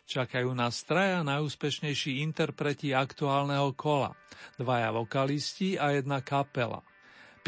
Čakajú 0.06 0.54
nás 0.54 0.86
traja 0.86 1.26
najúspešnejší 1.26 2.22
interpreti 2.22 2.94
aktuálneho 2.94 3.74
kola, 3.74 4.14
dvaja 4.54 4.94
vokalisti 4.94 5.74
a 5.74 5.98
jedna 5.98 6.22
kapela. 6.22 6.86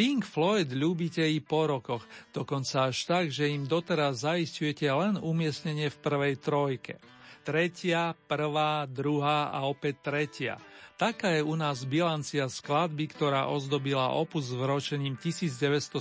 Pink 0.01 0.25
Floyd 0.25 0.73
ľúbite 0.73 1.21
i 1.29 1.45
po 1.45 1.69
rokoch, 1.69 2.01
dokonca 2.33 2.89
až 2.89 3.05
tak, 3.05 3.29
že 3.29 3.53
im 3.53 3.69
doteraz 3.69 4.25
zaistujete 4.25 4.89
len 4.89 5.21
umiestnenie 5.21 5.93
v 5.93 6.01
prvej 6.01 6.41
trojke. 6.41 6.97
Tretia, 7.45 8.17
prvá, 8.17 8.89
druhá 8.89 9.53
a 9.53 9.69
opäť 9.69 10.01
tretia. 10.01 10.57
Taká 10.97 11.37
je 11.37 11.45
u 11.45 11.53
nás 11.53 11.85
bilancia 11.85 12.49
skladby, 12.49 13.13
ktorá 13.13 13.53
ozdobila 13.53 14.17
opus 14.17 14.49
s 14.49 14.57
vročením 14.57 15.21
1975, 15.21 15.93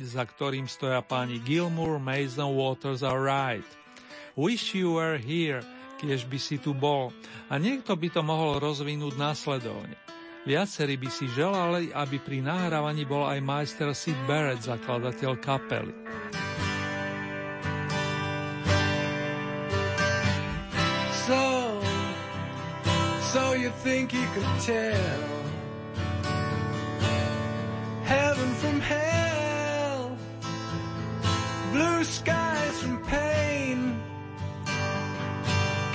za 0.00 0.24
ktorým 0.24 0.64
stoja 0.64 1.04
páni 1.04 1.36
Gilmour, 1.44 2.00
Mason, 2.00 2.56
Waters 2.56 3.04
a 3.04 3.12
Wright. 3.12 3.68
Wish 4.40 4.72
you 4.72 4.96
were 4.96 5.20
here, 5.20 5.60
kiež 6.00 6.24
by 6.24 6.40
si 6.40 6.56
tu 6.56 6.72
bol. 6.72 7.12
A 7.52 7.60
niekto 7.60 7.92
by 7.92 8.08
to 8.08 8.24
mohol 8.24 8.56
rozvinúť 8.56 9.20
následovne. 9.20 10.05
Viacerí 10.46 10.94
by 10.94 11.10
si 11.10 11.26
želali, 11.34 11.90
aby 11.90 12.22
pri 12.22 12.38
nahrávaní 12.38 13.02
bol 13.02 13.26
aj 13.26 13.42
majster 13.42 13.90
Sid 13.90 14.14
Barrett, 14.30 14.62
zakladateľ 14.62 15.42
kapely. 15.42 15.90
So, 21.26 21.42
so 23.34 23.58
you 23.58 23.74
think 23.82 24.14
you 24.14 24.22
could 24.38 24.52
tell 24.62 25.26
heaven 28.06 28.50
from 28.62 28.78
hell, 28.78 30.14
blue 31.74 32.06
skies 32.06 32.74
from 32.86 33.02
pain. 33.10 33.98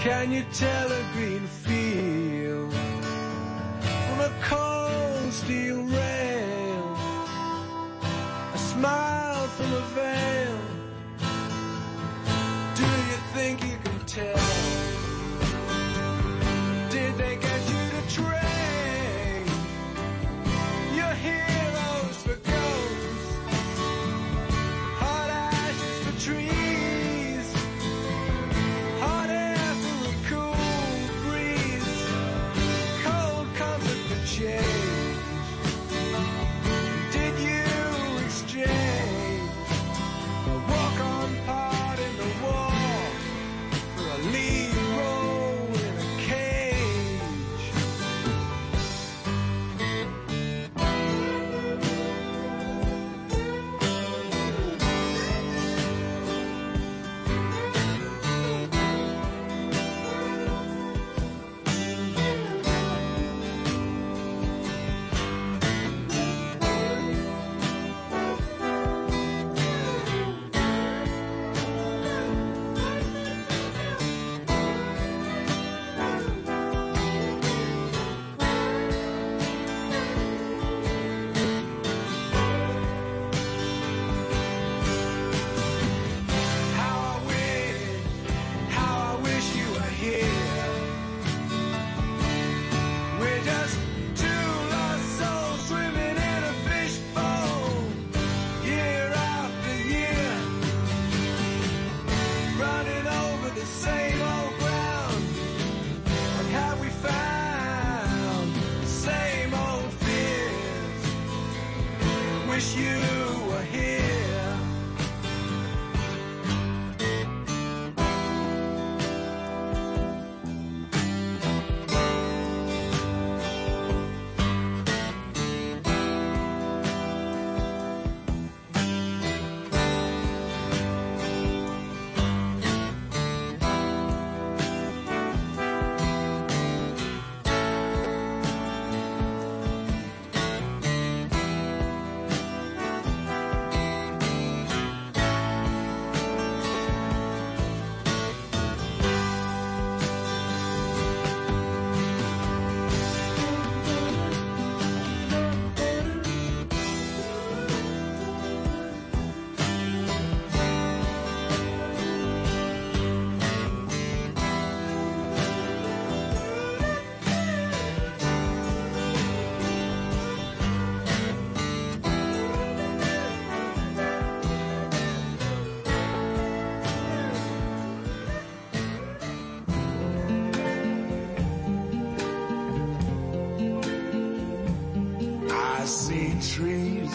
Can 0.04 0.36
you 0.36 0.44
tell 0.52 0.92
a 0.92 1.04
green 1.16 1.48
field? 1.64 2.21
A 4.22 4.32
cold 4.44 5.34
steel 5.34 5.82
rail, 5.84 6.98
a 8.54 8.58
smile 8.58 9.48
from 9.48 9.74
a 9.74 9.82
veil. 9.96 10.41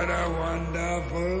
What 0.00 0.08
a 0.08 0.24
wonderful. 0.32 1.40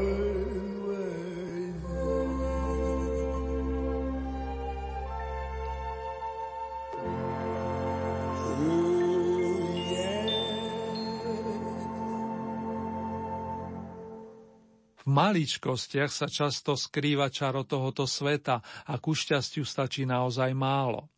V 15.00 15.08
maličkostiach 15.08 16.12
sa 16.12 16.28
často 16.28 16.76
skrýva 16.76 17.32
čaro 17.32 17.64
tohoto 17.64 18.04
sveta 18.04 18.60
a 18.60 18.94
ku 19.00 19.16
šťastiu 19.16 19.64
stačí 19.64 20.04
naozaj 20.04 20.52
málo. 20.52 21.08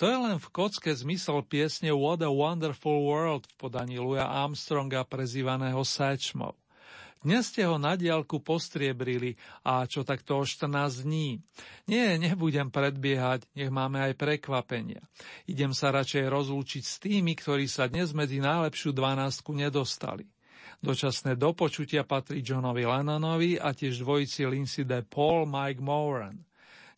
To 0.00 0.08
je 0.08 0.16
len 0.16 0.40
v 0.40 0.48
kocke 0.48 0.88
zmysel 0.96 1.44
piesne 1.44 1.92
What 1.92 2.24
a 2.24 2.32
Wonderful 2.32 3.04
World 3.04 3.44
v 3.44 3.54
podaní 3.60 4.00
Louis 4.00 4.24
Armstronga 4.24 5.04
prezývaného 5.04 5.84
Satchmou. 5.84 6.56
Dnes 7.26 7.50
ste 7.50 7.66
ho 7.66 7.74
na 7.74 7.98
diálku 7.98 8.38
postriebrili 8.38 9.34
a 9.66 9.82
čo 9.90 10.06
takto 10.06 10.38
o 10.38 10.46
14 10.46 11.02
dní. 11.02 11.42
Nie, 11.90 12.14
nebudem 12.22 12.70
predbiehať, 12.70 13.50
nech 13.58 13.66
máme 13.66 13.98
aj 13.98 14.14
prekvapenia. 14.14 15.02
Idem 15.50 15.74
sa 15.74 15.90
radšej 15.90 16.22
rozlúčiť 16.22 16.86
s 16.86 17.02
tými, 17.02 17.34
ktorí 17.34 17.66
sa 17.66 17.90
dnes 17.90 18.14
medzi 18.14 18.38
najlepšiu 18.38 18.94
dvanástku 18.94 19.50
nedostali. 19.58 20.22
Dočasné 20.78 21.34
dopočutia 21.34 22.06
patrí 22.06 22.46
Johnovi 22.46 22.86
Lennonovi 22.86 23.58
a 23.58 23.74
tiež 23.74 24.06
dvojici 24.06 24.46
Lindsay 24.46 24.86
de 24.86 25.02
Paul 25.02 25.50
Mike 25.50 25.82
Moran. 25.82 26.38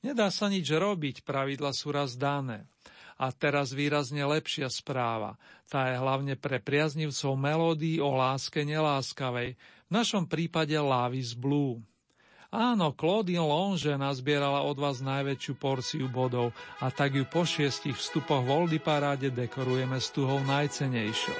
Nedá 0.04 0.28
sa 0.28 0.52
nič 0.52 0.68
robiť, 0.68 1.24
pravidla 1.24 1.72
sú 1.72 1.88
raz 1.88 2.20
dané. 2.20 2.68
A 3.18 3.32
teraz 3.34 3.74
výrazne 3.74 4.22
lepšia 4.28 4.70
správa. 4.70 5.40
Tá 5.66 5.90
je 5.90 5.98
hlavne 5.98 6.38
pre 6.38 6.62
priaznivcov 6.62 7.34
melódií 7.34 7.98
o 7.98 8.14
láske 8.14 8.62
neláskavej, 8.62 9.58
v 9.88 9.96
našom 9.96 10.28
prípade 10.28 10.76
Lavis 10.76 11.32
Blue. 11.32 11.80
Áno, 12.48 12.96
Claudine 12.96 13.44
Longe 13.44 13.92
nazbierala 13.96 14.64
od 14.64 14.76
vás 14.80 15.04
najväčšiu 15.04 15.52
porciu 15.60 16.08
bodov 16.08 16.56
a 16.80 16.88
tak 16.88 17.12
ju 17.12 17.28
po 17.28 17.44
šiestich 17.44 17.96
vstupoch 17.96 18.40
v 18.40 18.52
Oldy 18.52 18.80
paráde 18.80 19.28
dekorujeme 19.28 20.00
s 20.00 20.08
tuhou 20.08 20.40
najcenejšou. 20.44 21.36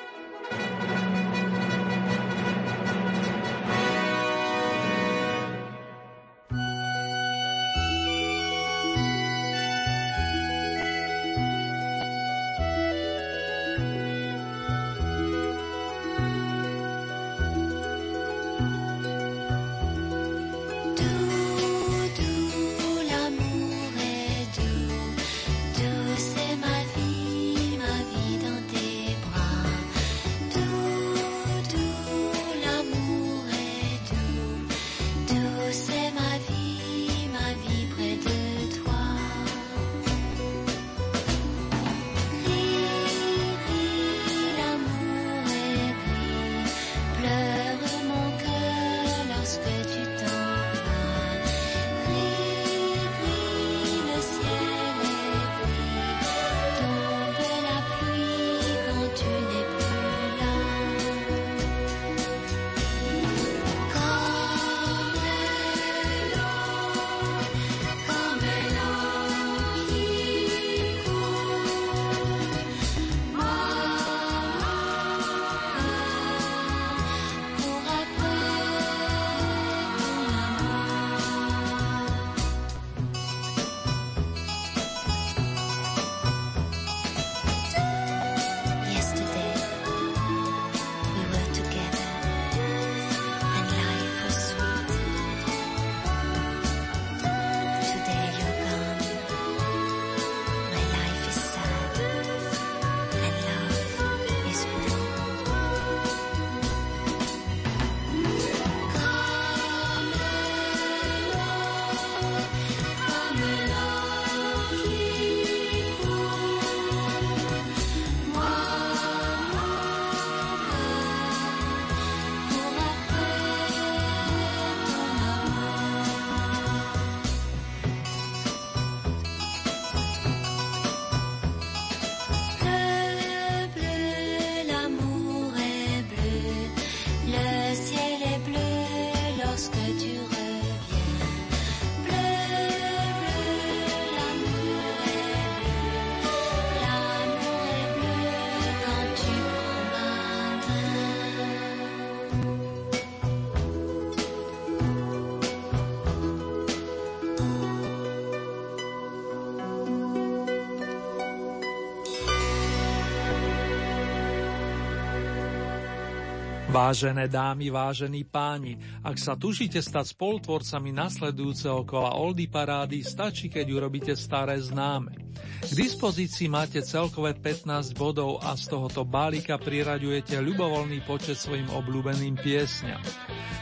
Vážené 166.79 167.27
dámy, 167.27 167.75
vážení 167.75 168.23
páni, 168.23 168.79
ak 169.03 169.19
sa 169.19 169.35
tužíte 169.35 169.83
stať 169.83 170.15
spolutvorcami 170.15 170.95
nasledujúceho 170.95 171.83
kola 171.83 172.15
Oldy 172.15 172.47
parády, 172.47 173.03
stačí, 173.03 173.51
keď 173.51 173.67
urobíte 173.83 174.15
staré 174.15 174.63
známe. 174.63 175.11
K 175.59 175.75
dispozícii 175.75 176.47
máte 176.47 176.79
celkové 176.87 177.35
15 177.35 177.99
bodov 177.99 178.39
a 178.47 178.55
z 178.55 178.71
tohoto 178.71 179.03
balíka 179.03 179.59
priraďujete 179.59 180.39
ľubovoľný 180.39 181.03
počet 181.03 181.35
svojim 181.35 181.67
obľúbeným 181.67 182.39
piesňam. 182.39 183.03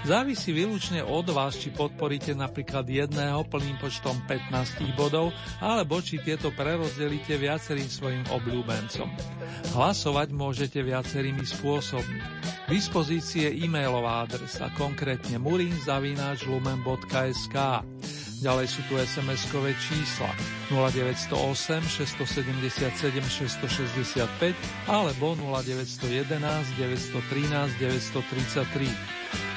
Závisí 0.05 0.53
výlučne 0.53 1.01
od 1.01 1.25
vás, 1.33 1.57
či 1.57 1.73
podporíte 1.73 2.37
napríklad 2.37 2.85
jedného 2.85 3.49
plným 3.49 3.81
počtom 3.81 4.21
15 4.29 4.93
bodov, 4.93 5.33
alebo 5.65 6.05
či 6.05 6.21
tieto 6.21 6.53
prerozdelíte 6.53 7.41
viacerým 7.41 7.89
svojim 7.89 8.29
obľúbencom. 8.29 9.09
Hlasovať 9.73 10.29
môžete 10.37 10.85
viacerými 10.85 11.49
spôsobmi. 11.49 12.21
V 12.67 12.75
dispozícii 12.75 13.47
je 13.47 13.63
e-mailová 13.63 14.27
adresa, 14.27 14.67
konkrétne 14.75 15.39
murinzavináčlumen.sk. 15.39 17.57
Ďalej 18.43 18.67
sú 18.67 18.83
tu 18.91 18.99
SMS-kové 18.99 19.79
čísla 19.79 20.35
0908 20.75 21.87
677 21.87 23.23
665 23.23 24.91
alebo 24.91 25.39
0911 25.39 26.75
913 26.75 27.79
933. 27.79 28.91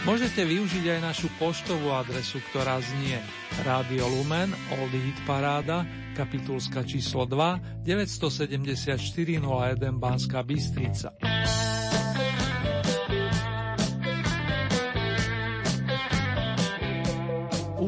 Môžete 0.07 0.45
využiť 0.45 0.85
aj 0.95 0.99
našu 1.01 1.33
poštovú 1.41 1.91
adresu, 1.91 2.39
ktorá 2.53 2.77
znie 2.77 3.17
Radio 3.65 4.05
Lumen, 4.05 4.53
Old 4.79 4.93
Hit 4.93 5.17
Paráda, 5.25 5.81
kapitulska 6.13 6.85
číslo 6.85 7.25
2, 7.25 7.81
974 7.83 9.01
01 9.01 9.97
Banská 9.97 10.45
Bystrica. 10.45 11.17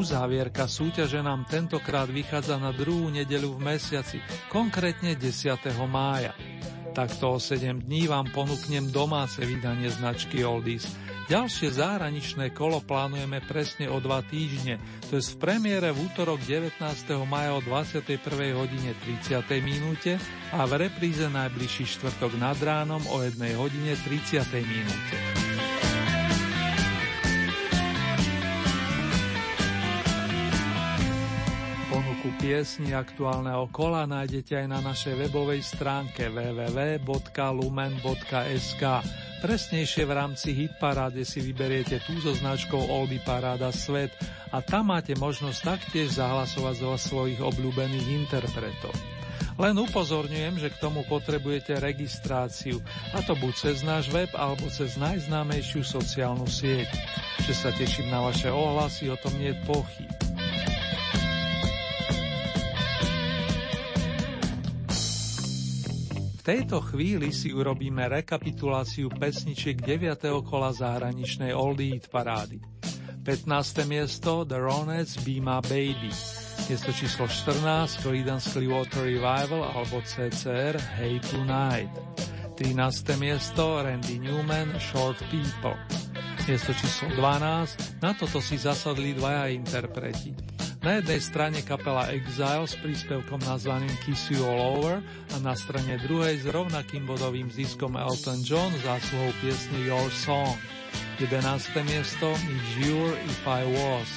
Uzávierka 0.02 0.66
súťaže 0.66 1.22
nám 1.22 1.46
tentokrát 1.46 2.10
vychádza 2.10 2.58
na 2.58 2.74
druhú 2.74 3.14
nedelu 3.14 3.54
v 3.54 3.70
mesiaci, 3.70 4.18
konkrétne 4.50 5.14
10. 5.14 5.62
mája. 5.86 6.34
Takto 6.98 7.38
o 7.38 7.40
7 7.40 7.86
dní 7.86 8.10
vám 8.10 8.34
ponúknem 8.34 8.90
domáce 8.90 9.46
vydanie 9.46 9.94
značky 9.94 10.42
Oldies– 10.42 10.90
Ďalšie 11.32 11.80
zahraničné 11.80 12.52
kolo 12.52 12.84
plánujeme 12.84 13.40
presne 13.48 13.88
o 13.88 14.04
dva 14.04 14.20
týždne, 14.20 14.84
to 15.08 15.16
je 15.16 15.24
v 15.24 15.40
premiére 15.40 15.88
v 15.96 16.12
útorok 16.12 16.44
19. 16.44 16.76
maja 17.24 17.56
o 17.56 17.64
21. 17.64 18.20
hodine 18.52 18.92
30. 19.00 19.40
minúte 19.64 20.20
a 20.52 20.68
v 20.68 20.92
repríze 20.92 21.24
najbližší 21.32 21.88
štvrtok 21.88 22.36
nad 22.36 22.60
ránom 22.60 23.00
o 23.08 23.24
1 23.24 23.38
hodine 23.56 23.96
30. 23.96 24.44
minúte. 24.60 25.41
Piesni 32.42 32.98
aktuálneho 32.98 33.70
kola 33.70 34.10
nájdete 34.10 34.66
aj 34.66 34.68
na 34.74 34.82
našej 34.82 35.14
webovej 35.14 35.62
stránke 35.62 36.34
www.lumen.sk 36.34 37.06
Presnejšie 39.46 40.10
v 40.10 40.14
rámci 40.18 40.50
Hitparáde 40.58 41.22
si 41.22 41.38
vyberiete 41.38 42.02
tú 42.02 42.18
so 42.18 42.34
značkou 42.34 42.82
Oldy 42.82 43.22
Paráda 43.22 43.70
Svet 43.70 44.10
a 44.50 44.58
tam 44.66 44.90
máte 44.90 45.14
možnosť 45.14 45.60
taktiež 45.62 46.18
zahlasovať 46.18 46.82
zo 46.82 46.98
svojich 46.98 47.38
obľúbených 47.38 48.26
interpretov. 48.26 48.98
Len 49.62 49.78
upozorňujem, 49.78 50.58
že 50.58 50.74
k 50.74 50.82
tomu 50.82 51.06
potrebujete 51.06 51.78
registráciu, 51.78 52.82
a 53.14 53.22
to 53.22 53.38
buď 53.38 53.54
cez 53.54 53.86
náš 53.86 54.10
web 54.10 54.34
alebo 54.34 54.66
cez 54.74 54.98
najznámejšiu 54.98 55.86
sociálnu 55.86 56.50
sieť. 56.50 56.90
Že 57.46 57.54
sa 57.54 57.70
teším 57.70 58.10
na 58.10 58.26
vaše 58.26 58.50
ohlasy, 58.50 59.14
o 59.14 59.18
tom 59.22 59.38
nie 59.38 59.54
je 59.54 59.62
pochyb. 59.70 60.10
Tejto 66.42 66.82
chvíli 66.82 67.30
si 67.30 67.54
urobíme 67.54 68.10
rekapituláciu 68.10 69.14
pesničiek 69.14 69.78
9. 69.78 70.42
kola 70.42 70.74
zahraničnej 70.74 71.54
Oldie 71.54 72.02
Hit 72.02 72.10
parády. 72.10 72.58
15. 73.22 73.86
miesto 73.86 74.42
The 74.42 74.58
Ronettes 74.58 75.22
Be 75.22 75.38
My 75.38 75.62
Baby. 75.62 76.10
Miesto 76.66 76.90
číslo 76.90 77.30
14 77.30 78.02
Creedence 78.02 78.50
Clearwater 78.50 79.06
Revival 79.06 79.62
alebo 79.70 80.02
CCR 80.02 80.82
Hey 80.98 81.22
Tonight. 81.22 81.94
13. 82.58 82.74
miesto 83.22 83.78
Randy 83.78 84.18
Newman 84.18 84.74
Short 84.82 85.22
People. 85.30 85.78
Miesto 86.50 86.74
číslo 86.74 87.14
12 87.22 88.02
Na 88.02 88.18
toto 88.18 88.42
si 88.42 88.58
zasadli 88.58 89.14
dvaja 89.14 89.46
interpreti. 89.54 90.34
Na 90.82 90.98
jednej 90.98 91.22
strane 91.22 91.62
kapela 91.62 92.10
Exile 92.10 92.66
s 92.66 92.74
príspevkom 92.74 93.38
nazvaným 93.46 93.94
Kiss 94.02 94.34
You 94.34 94.42
All 94.42 94.82
Over 94.82 95.06
a 95.06 95.38
na 95.38 95.54
strane 95.54 96.02
druhej 96.02 96.42
s 96.42 96.50
rovnakým 96.50 97.06
bodovým 97.06 97.54
ziskom 97.54 97.94
Elton 97.94 98.42
John 98.42 98.74
zásluhou 98.82 99.30
piesne 99.46 99.78
Your 99.86 100.10
Song. 100.10 100.58
11. 101.22 101.38
miesto 101.86 102.34
Jure 102.82 103.14
If 103.14 103.46
I 103.46 103.62
Was. 103.78 104.10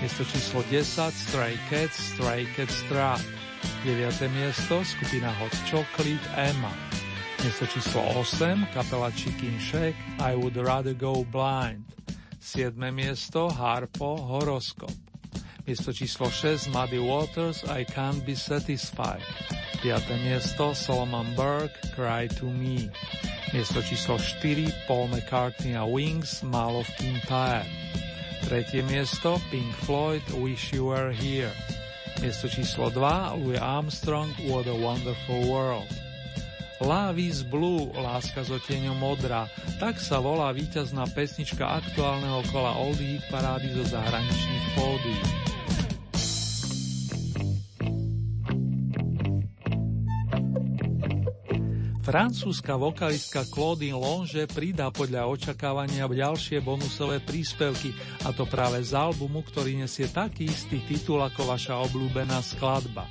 Miesto 0.00 0.24
číslo 0.24 0.64
10 0.72 1.12
Stray 1.12 1.60
Cats, 1.68 2.16
Stray 2.16 2.48
Cats 2.56 2.80
Track. 2.88 3.20
9. 3.84 4.00
miesto 4.32 4.80
skupina 4.80 5.28
Hot 5.36 5.52
Chocolate 5.68 6.24
Emma. 6.32 6.72
Miesto 7.44 7.68
číslo 7.68 8.00
8 8.16 8.72
kapela 8.72 9.12
Chicken 9.12 9.60
Shack 9.60 9.92
I 10.16 10.32
Would 10.32 10.56
Rather 10.56 10.96
Go 10.96 11.28
Blind. 11.28 11.84
7. 12.40 12.72
miesto 12.88 13.52
Harpo 13.52 14.16
Horoskop. 14.16 15.09
Miesto 15.70 15.94
číslo 15.94 16.26
6 16.26 16.74
Muddy 16.74 16.98
Waters 16.98 17.62
I 17.62 17.86
Can't 17.86 18.26
Be 18.26 18.34
Satisfied. 18.34 19.22
5. 19.78 20.02
miesto 20.18 20.74
Solomon 20.74 21.30
Burke 21.38 21.78
Cry 21.94 22.26
to 22.26 22.50
Me. 22.50 22.90
Miesto 23.54 23.78
číslo 23.78 24.18
4 24.18 24.66
Paul 24.90 25.14
McCartney 25.14 25.78
a 25.78 25.86
Wings 25.86 26.42
Mall 26.42 26.82
of 26.82 26.90
Kintyre. 26.98 27.70
Tretie 28.42 28.82
miesto 28.82 29.38
Pink 29.54 29.70
Floyd 29.86 30.26
Wish 30.42 30.74
You 30.74 30.90
Were 30.90 31.14
Here. 31.14 31.54
Miesto 32.18 32.50
číslo 32.50 32.90
2 32.90 33.38
Louis 33.38 33.62
Armstrong 33.62 34.34
What 34.50 34.66
a 34.66 34.74
Wonderful 34.74 35.46
World. 35.46 35.86
Love 36.82 37.22
is 37.22 37.46
Blue, 37.46 37.94
láska 37.94 38.42
so 38.42 38.58
tieňom 38.58 38.98
modrá, 38.98 39.46
tak 39.78 40.02
sa 40.02 40.18
volá 40.18 40.50
víťazná 40.50 41.06
pesnička 41.14 41.62
aktuálneho 41.62 42.42
kola 42.50 42.74
Oldie 42.74 43.22
parády 43.30 43.70
zo 43.70 43.84
zahraničných 43.86 44.66
pódií. 44.74 45.50
Francúzska 52.10 52.74
vokalistka 52.74 53.46
Claudine 53.46 53.94
Longe 53.94 54.50
pridá 54.50 54.90
podľa 54.90 55.30
očakávania 55.30 56.10
ďalšie 56.10 56.58
bonusové 56.58 57.22
príspevky, 57.22 57.94
a 58.26 58.34
to 58.34 58.50
práve 58.50 58.82
z 58.82 58.98
albumu, 58.98 59.46
ktorý 59.46 59.78
nesie 59.78 60.10
taký 60.10 60.50
istý 60.50 60.82
titul 60.90 61.22
ako 61.22 61.46
vaša 61.54 61.78
obľúbená 61.86 62.42
skladba. 62.42 63.06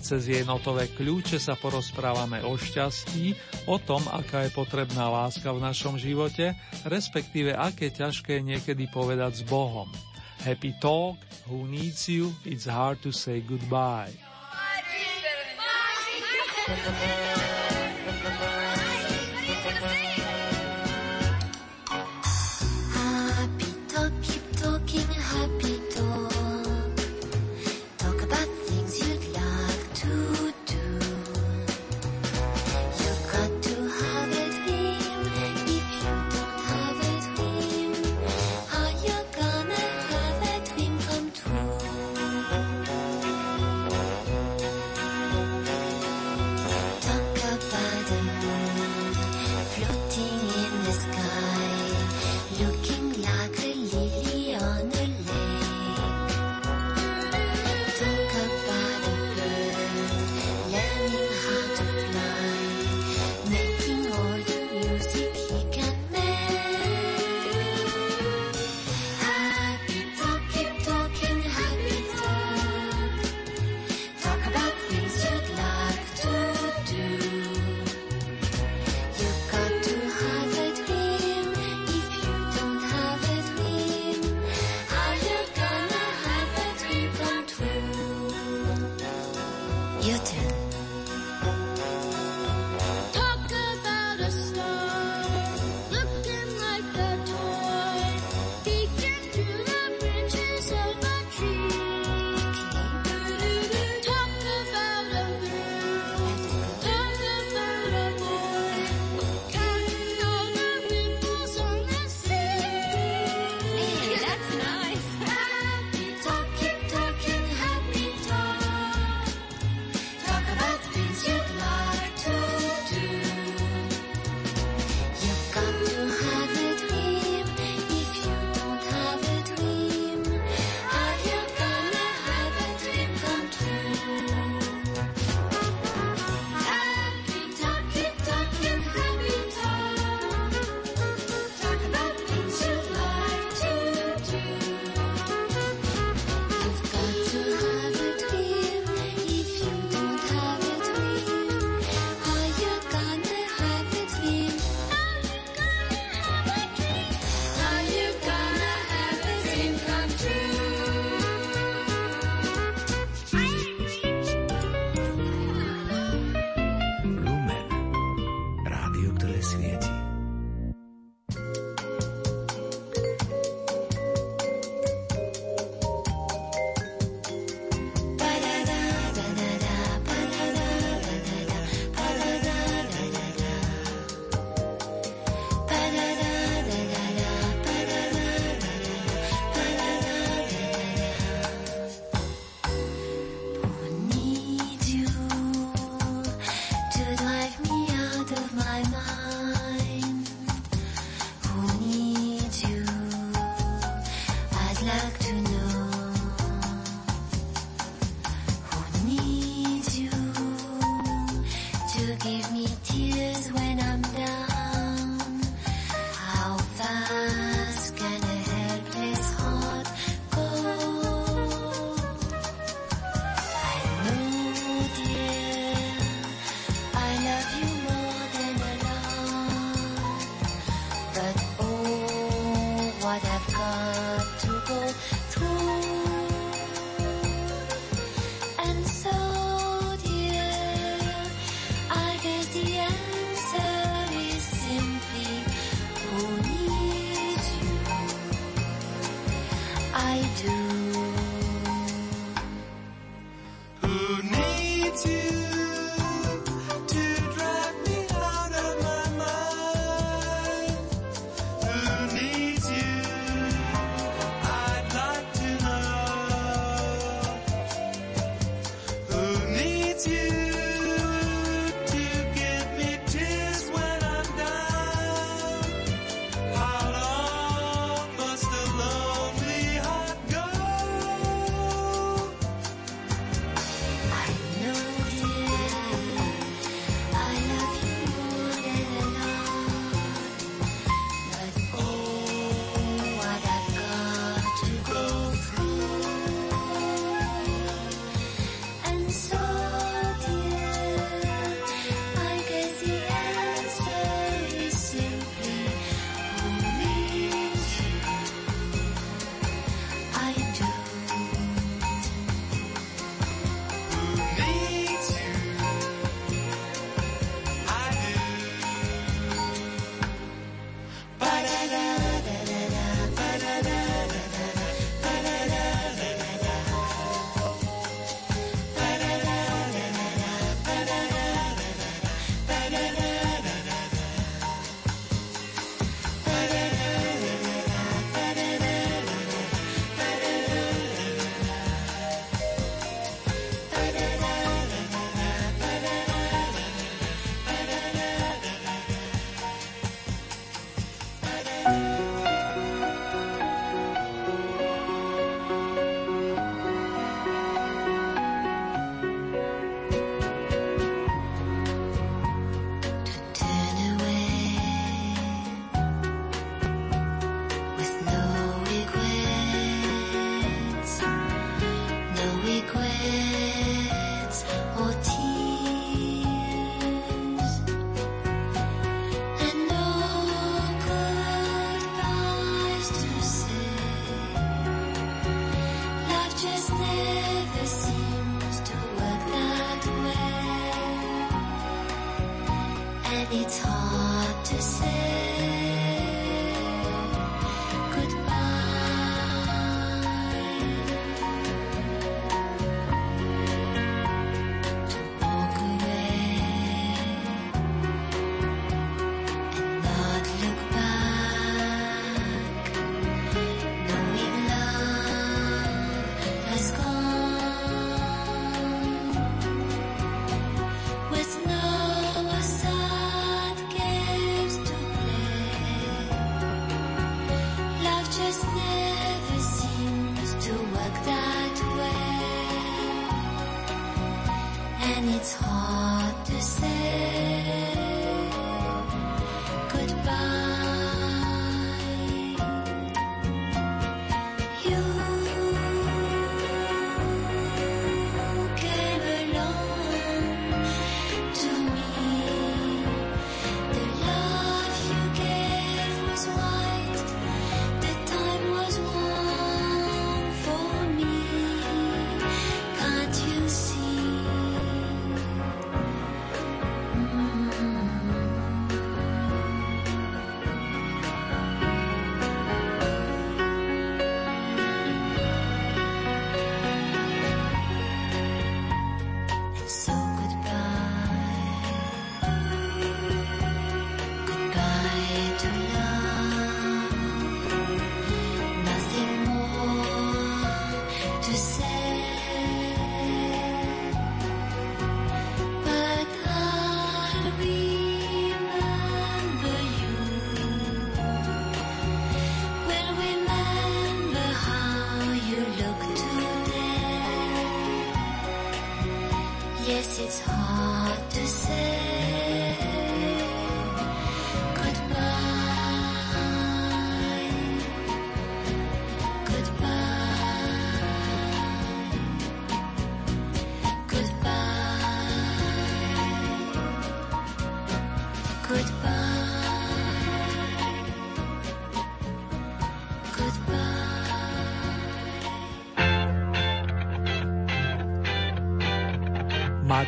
Cez 0.00 0.32
jej 0.32 0.48
notové 0.48 0.88
kľúče 0.96 1.36
sa 1.36 1.60
porozprávame 1.60 2.40
o 2.48 2.56
šťastí, 2.56 3.36
o 3.68 3.76
tom, 3.76 4.00
aká 4.08 4.48
je 4.48 4.56
potrebná 4.56 5.12
láska 5.12 5.52
v 5.52 5.68
našom 5.68 6.00
živote, 6.00 6.56
respektíve 6.88 7.52
aké 7.52 7.92
ťažké 7.92 8.40
niekedy 8.40 8.88
povedať 8.88 9.38
s 9.38 9.42
Bohom. 9.44 9.92
Happy 10.40 10.72
talk, 10.80 11.20
who 11.44 11.68
needs 11.68 12.08
you, 12.08 12.32
it's 12.48 12.64
hard 12.64 12.96
to 13.04 13.12
say 13.12 13.44
goodbye. 13.44 14.08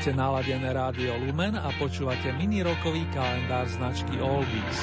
Máte 0.05 0.21
naladené 0.21 0.69
rádio 0.69 1.17
Lumen 1.17 1.57
a 1.57 1.73
počúvate 1.81 2.29
mini 2.37 2.61
rokový 2.61 3.09
kalendár 3.17 3.65
značky 3.65 4.21
Oldies. 4.21 4.79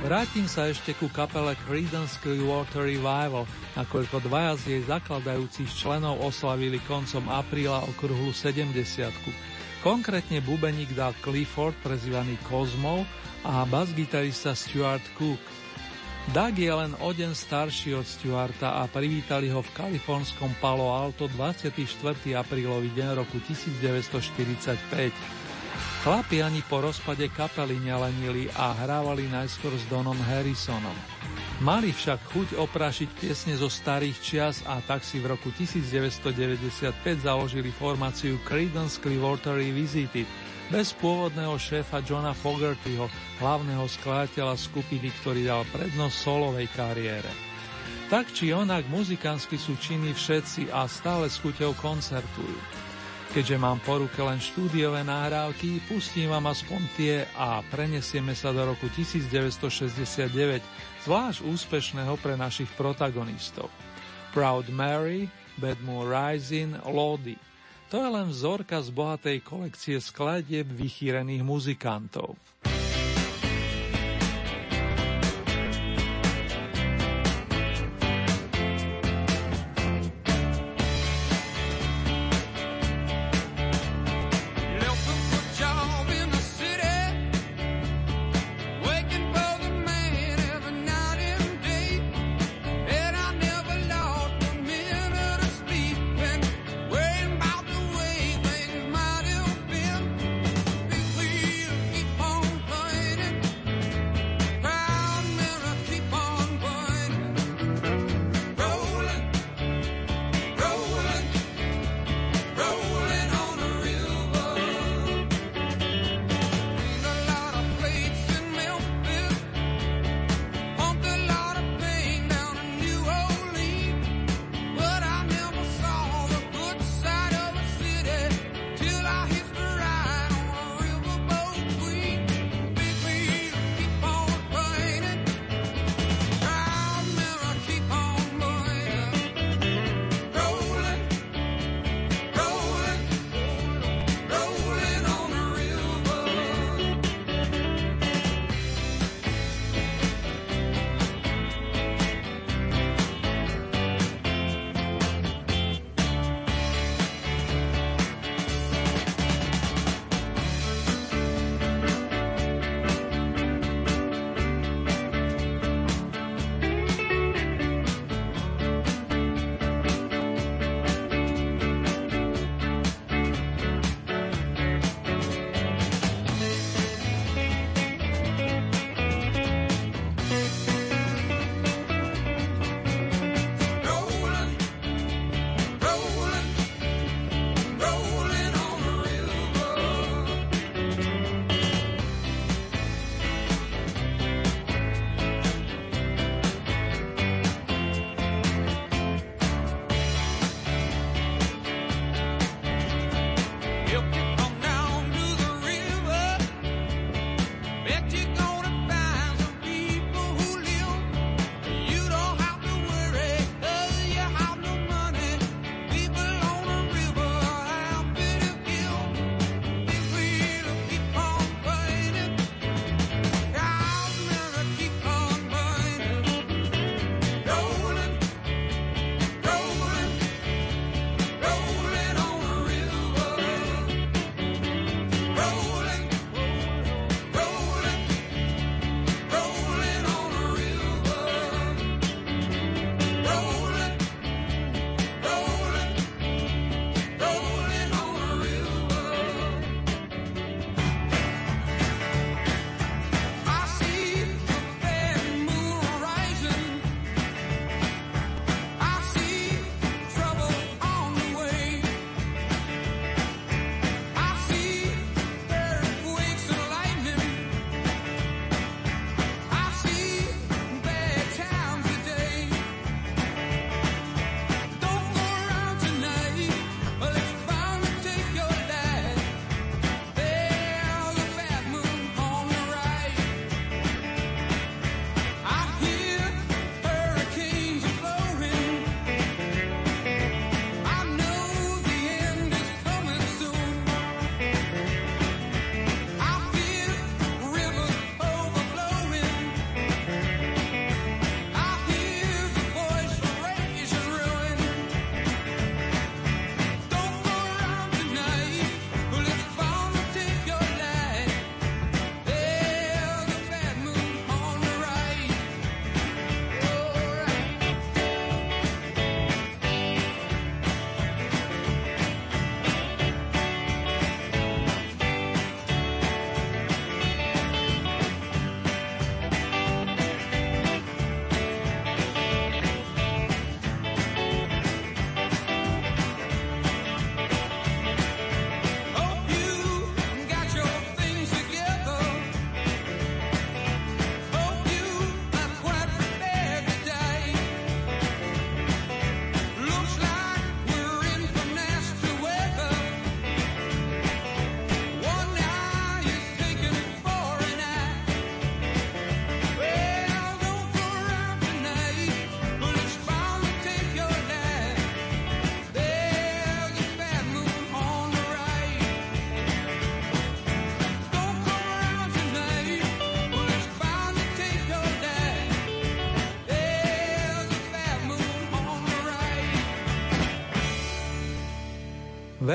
Vrátim 0.00 0.48
sa 0.48 0.72
ešte 0.72 0.96
ku 0.96 1.12
kapele 1.12 1.52
Creedence 1.68 2.16
Clearwater 2.24 2.80
Revival, 2.80 3.44
nakoľko 3.76 4.24
dvaja 4.24 4.56
z 4.56 4.62
jej 4.72 4.82
zakladajúcich 4.88 5.68
členov 5.68 6.16
oslavili 6.24 6.80
koncom 6.88 7.28
apríla 7.28 7.84
okruhlu 7.92 8.32
70 8.32 8.72
Konkrétne 9.84 10.40
bubeník 10.40 10.96
Doug 10.96 11.12
Clifford, 11.20 11.76
prezývaný 11.84 12.40
Cosmo, 12.48 13.04
a 13.44 13.68
basgitarista 13.68 14.56
Stuart 14.56 15.04
Cook. 15.14 15.57
Doug 16.28 16.60
je 16.60 16.68
len 16.68 16.92
o 17.00 17.08
deň 17.08 17.32
starší 17.32 17.96
od 17.96 18.04
Stuarta 18.04 18.84
a 18.84 18.84
privítali 18.84 19.48
ho 19.48 19.64
v 19.64 19.72
kalifornskom 19.72 20.60
Palo 20.60 20.92
Alto 20.92 21.24
24. 21.24 21.72
aprílový 22.36 22.92
deň 22.92 23.16
roku 23.16 23.40
1945. 23.40 24.76
Chlapi 26.04 26.44
ani 26.44 26.60
po 26.68 26.84
rozpade 26.84 27.24
kapely 27.32 27.80
nelenili 27.80 28.44
a 28.60 28.76
hrávali 28.76 29.24
najskôr 29.32 29.72
s 29.72 29.88
Donom 29.88 30.20
Harrisonom. 30.28 30.92
Mali 31.64 31.96
však 31.96 32.20
chuť 32.28 32.48
oprašiť 32.60 33.08
piesne 33.16 33.56
zo 33.56 33.72
starých 33.72 34.16
čias 34.20 34.60
a 34.68 34.84
tak 34.84 35.08
si 35.08 35.24
v 35.24 35.32
roku 35.32 35.48
1995 35.56 37.24
založili 37.24 37.72
formáciu 37.72 38.36
Creedence 38.44 39.00
Clearwater 39.00 39.56
Revisited 39.56 40.28
bez 40.68 40.92
pôvodného 40.96 41.56
šéfa 41.56 42.04
Johna 42.04 42.36
Fogertyho, 42.36 43.08
hlavného 43.40 43.88
skladateľa 43.88 44.56
skupiny, 44.60 45.08
ktorý 45.20 45.48
dal 45.48 45.64
prednosť 45.72 46.16
solovej 46.16 46.68
kariére. 46.76 47.30
Tak 48.08 48.32
či 48.32 48.56
onak 48.56 48.88
muzikánsky 48.88 49.60
sú 49.60 49.76
činní 49.76 50.16
všetci 50.16 50.72
a 50.72 50.88
stále 50.88 51.28
s 51.28 51.40
chuťou 51.40 51.76
koncertujú. 51.76 52.56
Keďže 53.28 53.60
mám 53.60 53.76
po 53.84 54.00
ruke 54.00 54.16
len 54.24 54.40
štúdiové 54.40 55.04
nahrávky, 55.04 55.84
pustím 55.84 56.32
vám 56.32 56.48
aspoň 56.48 56.80
tie 56.96 57.28
a 57.36 57.60
prenesieme 57.68 58.32
sa 58.32 58.56
do 58.56 58.64
roku 58.64 58.88
1969, 58.88 60.64
zvlášť 61.04 61.44
úspešného 61.44 62.16
pre 62.24 62.40
našich 62.40 62.72
protagonistov. 62.80 63.68
Proud 64.32 64.72
Mary, 64.72 65.28
Bad 65.60 65.76
Moon 65.84 66.08
Rising, 66.08 66.80
Lodi. 66.88 67.36
To 67.88 67.96
je 67.96 68.08
len 68.08 68.28
vzorka 68.28 68.84
z 68.84 68.92
bohatej 68.92 69.40
kolekcie 69.40 69.96
skladieb 69.96 70.68
vychýrených 70.68 71.40
muzikantov. 71.40 72.36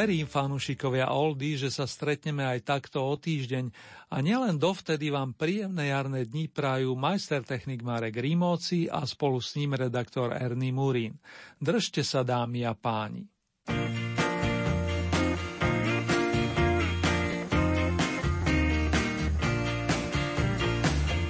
Verím, 0.03 0.27
fanúšikovia 0.27 1.15
Oldy, 1.15 1.55
že 1.55 1.71
sa 1.71 1.87
stretneme 1.87 2.43
aj 2.43 2.67
takto 2.67 3.07
o 3.07 3.15
týždeň 3.15 3.71
a 4.11 4.19
nielen 4.19 4.59
dovtedy 4.59 5.07
vám 5.07 5.31
príjemné 5.31 5.95
jarné 5.95 6.27
dni 6.27 6.51
prajú 6.51 6.91
majster 6.91 7.39
technik 7.39 7.87
Marek 7.87 8.19
Rímoci 8.19 8.91
a 8.91 9.07
spolu 9.07 9.39
s 9.39 9.55
ním 9.55 9.79
redaktor 9.79 10.35
Ernie 10.35 10.75
Murín. 10.75 11.23
Držte 11.55 12.03
sa, 12.03 12.19
dámy 12.19 12.67
a 12.67 12.75
páni. 12.75 13.31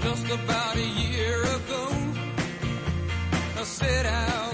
Just 0.02 0.26
about 0.34 0.82
a 0.82 0.88
year 0.98 1.46
ago, 1.46 1.94
I 3.54 3.64
set 3.70 4.10
out 4.10 4.53